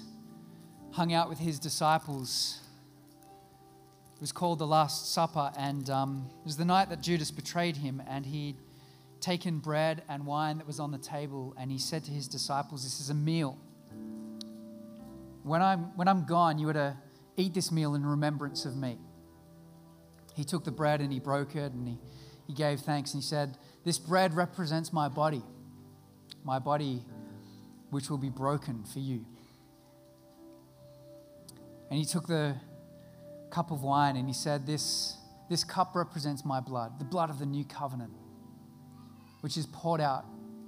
hung 0.91 1.13
out 1.13 1.29
with 1.29 1.39
his 1.39 1.57
disciples, 1.57 2.59
it 4.17 4.21
was 4.21 4.31
called 4.31 4.59
the 4.59 4.67
Last 4.67 5.15
Supper, 5.15 5.51
and 5.57 5.89
um, 5.89 6.29
it 6.41 6.45
was 6.45 6.57
the 6.57 6.65
night 6.65 6.89
that 6.89 7.01
Judas 7.01 7.31
betrayed 7.31 7.77
him, 7.77 8.03
and 8.07 8.23
he'd 8.23 8.57
taken 9.19 9.57
bread 9.57 10.03
and 10.07 10.27
wine 10.27 10.59
that 10.59 10.67
was 10.67 10.79
on 10.79 10.91
the 10.91 10.99
table, 10.99 11.55
and 11.59 11.71
he 11.71 11.79
said 11.79 12.03
to 12.03 12.11
his 12.11 12.27
disciples, 12.27 12.83
This 12.83 12.99
is 12.99 13.09
a 13.09 13.15
meal. 13.15 13.57
When 15.47 15.61
I'm, 15.61 15.95
when 15.95 16.07
I'm 16.07 16.25
gone, 16.25 16.59
you 16.59 16.67
are 16.69 16.73
to 16.73 16.97
eat 17.37 17.53
this 17.53 17.71
meal 17.71 17.95
in 17.95 18.05
remembrance 18.05 18.65
of 18.65 18.75
me. 18.75 18.97
He 20.35 20.43
took 20.43 20.65
the 20.65 20.71
bread 20.71 21.01
and 21.01 21.11
he 21.11 21.19
broke 21.19 21.55
it, 21.55 21.71
and 21.71 21.87
he, 21.87 21.97
he 22.47 22.53
gave 22.53 22.81
thanks, 22.81 23.13
and 23.13 23.23
he 23.23 23.27
said, 23.27 23.57
This 23.85 23.97
bread 23.97 24.33
represents 24.33 24.91
my 24.91 25.07
body, 25.07 25.41
my 26.43 26.59
body 26.59 27.03
which 27.89 28.09
will 28.09 28.17
be 28.17 28.29
broken 28.29 28.83
for 28.83 28.99
you. 28.99 29.25
And 31.89 31.97
he 31.97 32.05
took 32.05 32.27
the 32.27 32.55
cup 33.49 33.71
of 33.71 33.81
wine 33.81 34.17
and 34.17 34.27
he 34.27 34.33
said, 34.33 34.67
This, 34.67 35.15
this 35.49 35.63
cup 35.63 35.95
represents 35.95 36.43
my 36.43 36.59
blood, 36.59 36.99
the 36.99 37.05
blood 37.05 37.29
of 37.29 37.39
the 37.39 37.45
new 37.45 37.63
covenant, 37.63 38.11
which 39.39 39.55
is 39.55 39.65
poured 39.67 40.01
out 40.01 40.25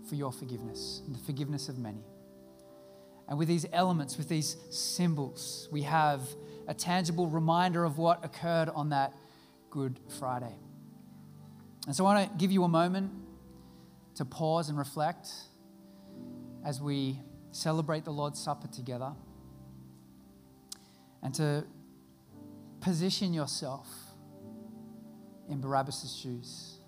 for 0.07 0.15
your 0.15 0.31
forgiveness 0.31 1.01
and 1.05 1.13
the 1.13 1.19
forgiveness 1.19 1.67
of 1.67 1.77
many. 1.77 2.03
And 3.29 3.37
with 3.37 3.47
these 3.47 3.67
elements, 3.71 4.17
with 4.17 4.27
these 4.27 4.57
symbols, 4.71 5.69
we 5.71 5.83
have 5.83 6.21
a 6.67 6.73
tangible 6.73 7.27
reminder 7.27 7.85
of 7.85 7.99
what 7.99 8.25
occurred 8.25 8.69
on 8.69 8.89
that 8.89 9.13
Good 9.69 9.99
Friday. 10.19 10.55
And 11.85 11.95
so 11.95 12.05
I 12.07 12.15
want 12.15 12.31
to 12.31 12.37
give 12.37 12.51
you 12.51 12.63
a 12.63 12.67
moment 12.67 13.11
to 14.15 14.25
pause 14.25 14.69
and 14.69 14.77
reflect 14.77 15.29
as 16.65 16.81
we 16.81 17.19
celebrate 17.51 18.03
the 18.03 18.11
Lord's 18.11 18.41
Supper 18.41 18.67
together 18.67 19.13
and 21.21 21.33
to 21.35 21.63
position 22.81 23.33
yourself 23.33 23.87
in 25.47 25.61
Barabbas' 25.61 26.15
shoes, 26.15 26.79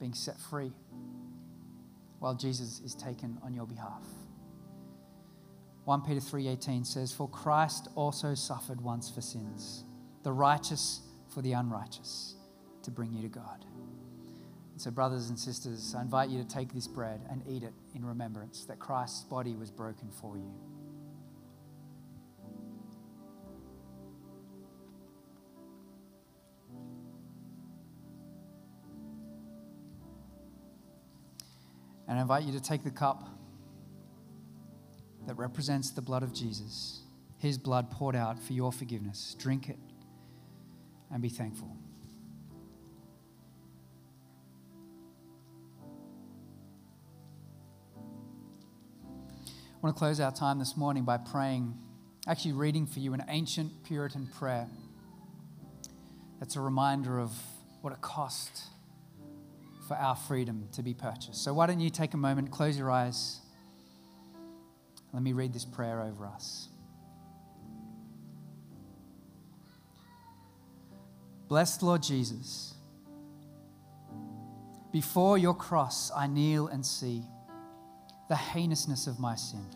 being 0.00 0.14
set 0.14 0.40
free 0.40 0.72
while 2.18 2.34
Jesus 2.34 2.80
is 2.82 2.94
taken 2.94 3.38
on 3.42 3.54
your 3.54 3.66
behalf. 3.66 4.02
1 5.84 6.02
Peter 6.02 6.20
3:18 6.20 6.84
says 6.84 7.12
for 7.12 7.28
Christ 7.28 7.88
also 7.96 8.34
suffered 8.34 8.80
once 8.80 9.10
for 9.10 9.20
sins 9.20 9.84
the 10.22 10.32
righteous 10.32 11.00
for 11.28 11.42
the 11.42 11.52
unrighteous 11.52 12.36
to 12.82 12.90
bring 12.90 13.12
you 13.12 13.22
to 13.22 13.28
God. 13.28 13.64
And 14.72 14.80
so 14.80 14.90
brothers 14.90 15.28
and 15.28 15.38
sisters 15.38 15.94
I 15.96 16.02
invite 16.02 16.30
you 16.30 16.40
to 16.40 16.48
take 16.48 16.72
this 16.72 16.86
bread 16.86 17.20
and 17.28 17.42
eat 17.48 17.64
it 17.64 17.74
in 17.94 18.04
remembrance 18.04 18.64
that 18.66 18.78
Christ's 18.78 19.24
body 19.24 19.56
was 19.56 19.70
broken 19.70 20.10
for 20.10 20.36
you. 20.36 20.54
And 32.06 32.18
I 32.18 32.22
invite 32.22 32.44
you 32.44 32.52
to 32.52 32.60
take 32.60 32.84
the 32.84 32.90
cup 32.90 33.41
that 35.26 35.36
represents 35.36 35.90
the 35.90 36.02
blood 36.02 36.22
of 36.22 36.32
Jesus, 36.32 37.02
his 37.38 37.58
blood 37.58 37.90
poured 37.90 38.16
out 38.16 38.38
for 38.38 38.52
your 38.52 38.72
forgiveness. 38.72 39.34
Drink 39.38 39.68
it 39.68 39.78
and 41.10 41.22
be 41.22 41.28
thankful. 41.28 41.76
I 49.82 49.86
want 49.86 49.96
to 49.96 49.98
close 49.98 50.20
our 50.20 50.30
time 50.30 50.60
this 50.60 50.76
morning 50.76 51.04
by 51.04 51.16
praying, 51.16 51.76
actually 52.28 52.52
reading 52.52 52.86
for 52.86 53.00
you 53.00 53.14
an 53.14 53.24
ancient 53.28 53.82
Puritan 53.82 54.28
prayer 54.28 54.68
that's 56.38 56.54
a 56.54 56.60
reminder 56.60 57.18
of 57.18 57.32
what 57.80 57.92
it 57.92 58.00
cost 58.00 58.62
for 59.88 59.96
our 59.96 60.14
freedom 60.14 60.68
to 60.72 60.82
be 60.82 60.94
purchased. 60.94 61.42
So, 61.42 61.52
why 61.52 61.66
don't 61.66 61.80
you 61.80 61.90
take 61.90 62.14
a 62.14 62.16
moment, 62.16 62.50
close 62.50 62.78
your 62.78 62.90
eyes. 62.90 63.40
Let 65.12 65.22
me 65.22 65.32
read 65.32 65.52
this 65.52 65.64
prayer 65.64 66.00
over 66.02 66.26
us. 66.26 66.68
Blessed 71.48 71.82
Lord 71.82 72.02
Jesus, 72.02 72.74
before 74.90 75.36
your 75.36 75.54
cross 75.54 76.10
I 76.16 76.26
kneel 76.26 76.68
and 76.68 76.84
see 76.84 77.22
the 78.30 78.36
heinousness 78.36 79.06
of 79.06 79.20
my 79.20 79.34
sin, 79.34 79.66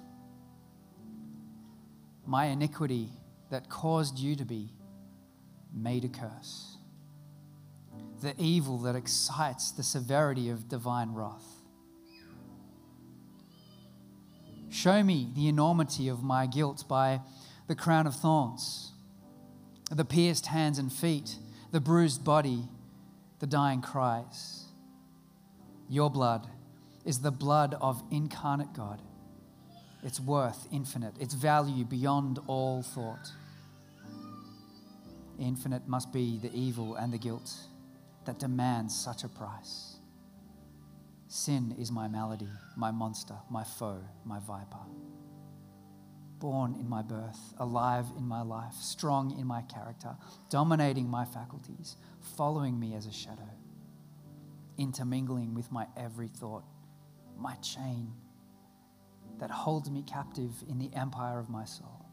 my 2.24 2.46
iniquity 2.46 3.10
that 3.50 3.68
caused 3.68 4.18
you 4.18 4.36
to 4.36 4.44
be 4.44 4.72
made 5.74 6.06
a 6.06 6.08
curse 6.08 6.76
the 8.20 8.34
evil 8.38 8.78
that 8.78 8.96
excites 8.96 9.70
the 9.70 9.82
severity 9.82 10.48
of 10.48 10.68
divine 10.68 11.12
wrath. 11.12 11.55
Show 14.76 15.02
me 15.02 15.30
the 15.34 15.48
enormity 15.48 16.08
of 16.08 16.22
my 16.22 16.44
guilt 16.44 16.84
by 16.86 17.22
the 17.66 17.74
crown 17.74 18.06
of 18.06 18.14
thorns, 18.14 18.92
the 19.90 20.04
pierced 20.04 20.44
hands 20.48 20.78
and 20.78 20.92
feet, 20.92 21.38
the 21.72 21.80
bruised 21.80 22.22
body, 22.24 22.64
the 23.38 23.46
dying 23.46 23.80
cries. 23.80 24.66
Your 25.88 26.10
blood 26.10 26.46
is 27.06 27.20
the 27.20 27.30
blood 27.30 27.74
of 27.80 28.02
incarnate 28.10 28.74
God. 28.74 29.00
Its 30.02 30.20
worth 30.20 30.68
infinite, 30.70 31.14
its 31.18 31.32
value 31.32 31.86
beyond 31.86 32.38
all 32.46 32.82
thought. 32.82 33.32
Infinite 35.40 35.88
must 35.88 36.12
be 36.12 36.38
the 36.38 36.54
evil 36.54 36.96
and 36.96 37.14
the 37.14 37.18
guilt 37.18 37.50
that 38.26 38.38
demands 38.38 38.94
such 38.94 39.24
a 39.24 39.28
price. 39.28 39.95
Sin 41.36 41.74
is 41.78 41.92
my 41.92 42.08
malady, 42.08 42.48
my 42.76 42.90
monster, 42.90 43.34
my 43.50 43.62
foe, 43.62 44.00
my 44.24 44.38
viper. 44.38 44.86
Born 46.38 46.74
in 46.80 46.88
my 46.88 47.02
birth, 47.02 47.52
alive 47.58 48.06
in 48.16 48.26
my 48.26 48.40
life, 48.40 48.72
strong 48.72 49.38
in 49.38 49.46
my 49.46 49.60
character, 49.60 50.16
dominating 50.48 51.10
my 51.10 51.26
faculties, 51.26 51.98
following 52.38 52.80
me 52.80 52.94
as 52.94 53.04
a 53.04 53.12
shadow, 53.12 53.50
intermingling 54.78 55.54
with 55.54 55.70
my 55.70 55.86
every 55.94 56.28
thought, 56.28 56.64
my 57.36 57.54
chain 57.56 58.14
that 59.38 59.50
holds 59.50 59.90
me 59.90 60.02
captive 60.04 60.64
in 60.70 60.78
the 60.78 60.90
empire 60.96 61.38
of 61.38 61.50
my 61.50 61.66
soul. 61.66 62.06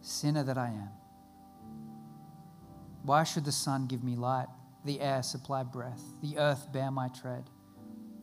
Sinner 0.00 0.42
that 0.42 0.58
I 0.58 0.70
am. 0.70 0.90
Why 3.04 3.22
should 3.22 3.44
the 3.44 3.52
sun 3.52 3.86
give 3.86 4.02
me 4.02 4.16
light, 4.16 4.48
the 4.84 5.00
air 5.00 5.22
supply 5.22 5.62
breath, 5.62 6.02
the 6.22 6.38
earth 6.38 6.70
bear 6.72 6.90
my 6.90 7.08
tread? 7.08 7.50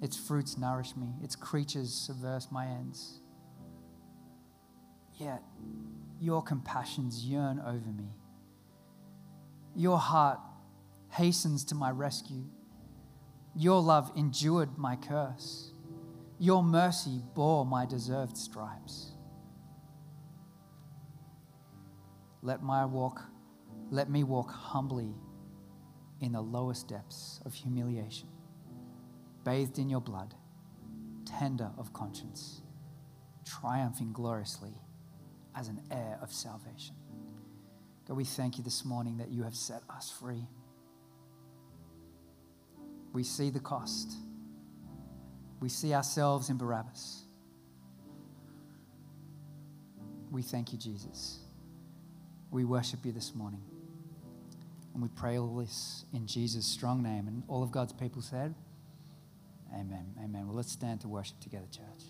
Its 0.02 0.18
fruits 0.18 0.58
nourish 0.58 0.96
me, 0.96 1.08
its 1.24 1.36
creatures 1.36 1.94
subvert 1.94 2.46
my 2.52 2.66
ends. 2.68 3.22
Yet 5.14 5.44
your 6.20 6.42
compassions 6.42 7.26
yearn 7.26 7.60
over 7.60 7.92
me. 7.92 8.10
Your 9.76 9.98
heart 9.98 10.40
hastens 11.10 11.64
to 11.66 11.76
my 11.76 11.92
rescue. 11.92 12.46
Your 13.56 13.82
love 13.82 14.12
endured 14.16 14.78
my 14.78 14.96
curse. 14.96 15.74
Your 16.40 16.64
mercy 16.64 17.22
bore 17.36 17.66
my 17.66 17.86
deserved 17.86 18.38
stripes. 18.38 19.12
Let 22.42 22.64
my 22.64 22.86
walk, 22.86 23.22
let 23.92 24.10
me 24.10 24.24
walk 24.24 24.52
humbly 24.52 25.14
in 26.22 26.32
the 26.34 26.42
lowest 26.42 26.88
depths 26.88 27.42
of 27.46 27.54
humiliation, 27.54 28.28
bathed 29.44 29.80
in 29.80 29.90
your 29.90 30.02
blood, 30.02 30.36
tender 31.26 31.72
of 31.78 31.92
conscience, 31.94 32.62
triumphing 33.44 34.14
gloriously 34.14 34.74
as 35.56 35.68
an 35.68 35.82
heir 35.90 36.20
of 36.22 36.32
salvation. 36.32 36.96
God, 38.08 38.18
we 38.18 38.24
thank 38.24 38.58
you 38.58 38.64
this 38.64 38.86
morning 38.86 39.18
that 39.18 39.30
you 39.30 39.44
have 39.44 39.56
set 39.56 39.82
us 39.90 40.12
free. 40.12 40.48
We 43.14 43.24
see 43.24 43.50
the 43.50 43.60
cost. 43.60 44.14
We 45.60 45.70
see 45.70 45.94
ourselves 45.94 46.50
in 46.50 46.58
Barabbas. 46.58 47.24
We 50.32 50.42
thank 50.42 50.72
you, 50.72 50.80
Jesus. 50.80 51.40
We 52.52 52.64
worship 52.64 53.06
you 53.06 53.12
this 53.12 53.36
morning. 53.36 53.62
And 54.94 55.02
we 55.02 55.10
pray 55.10 55.38
all 55.38 55.56
this 55.56 56.06
in 56.14 56.28
Jesus' 56.28 56.66
strong 56.66 57.02
name. 57.02 57.28
And 57.28 57.44
all 57.48 57.64
of 57.64 57.72
God's 57.72 57.94
people 57.94 58.22
said, 58.22 58.54
Amen. 59.74 60.14
Amen. 60.22 60.48
Well, 60.48 60.56
let's 60.56 60.72
stand 60.72 61.02
to 61.02 61.08
worship 61.08 61.40
together, 61.40 61.68
church. 61.72 62.04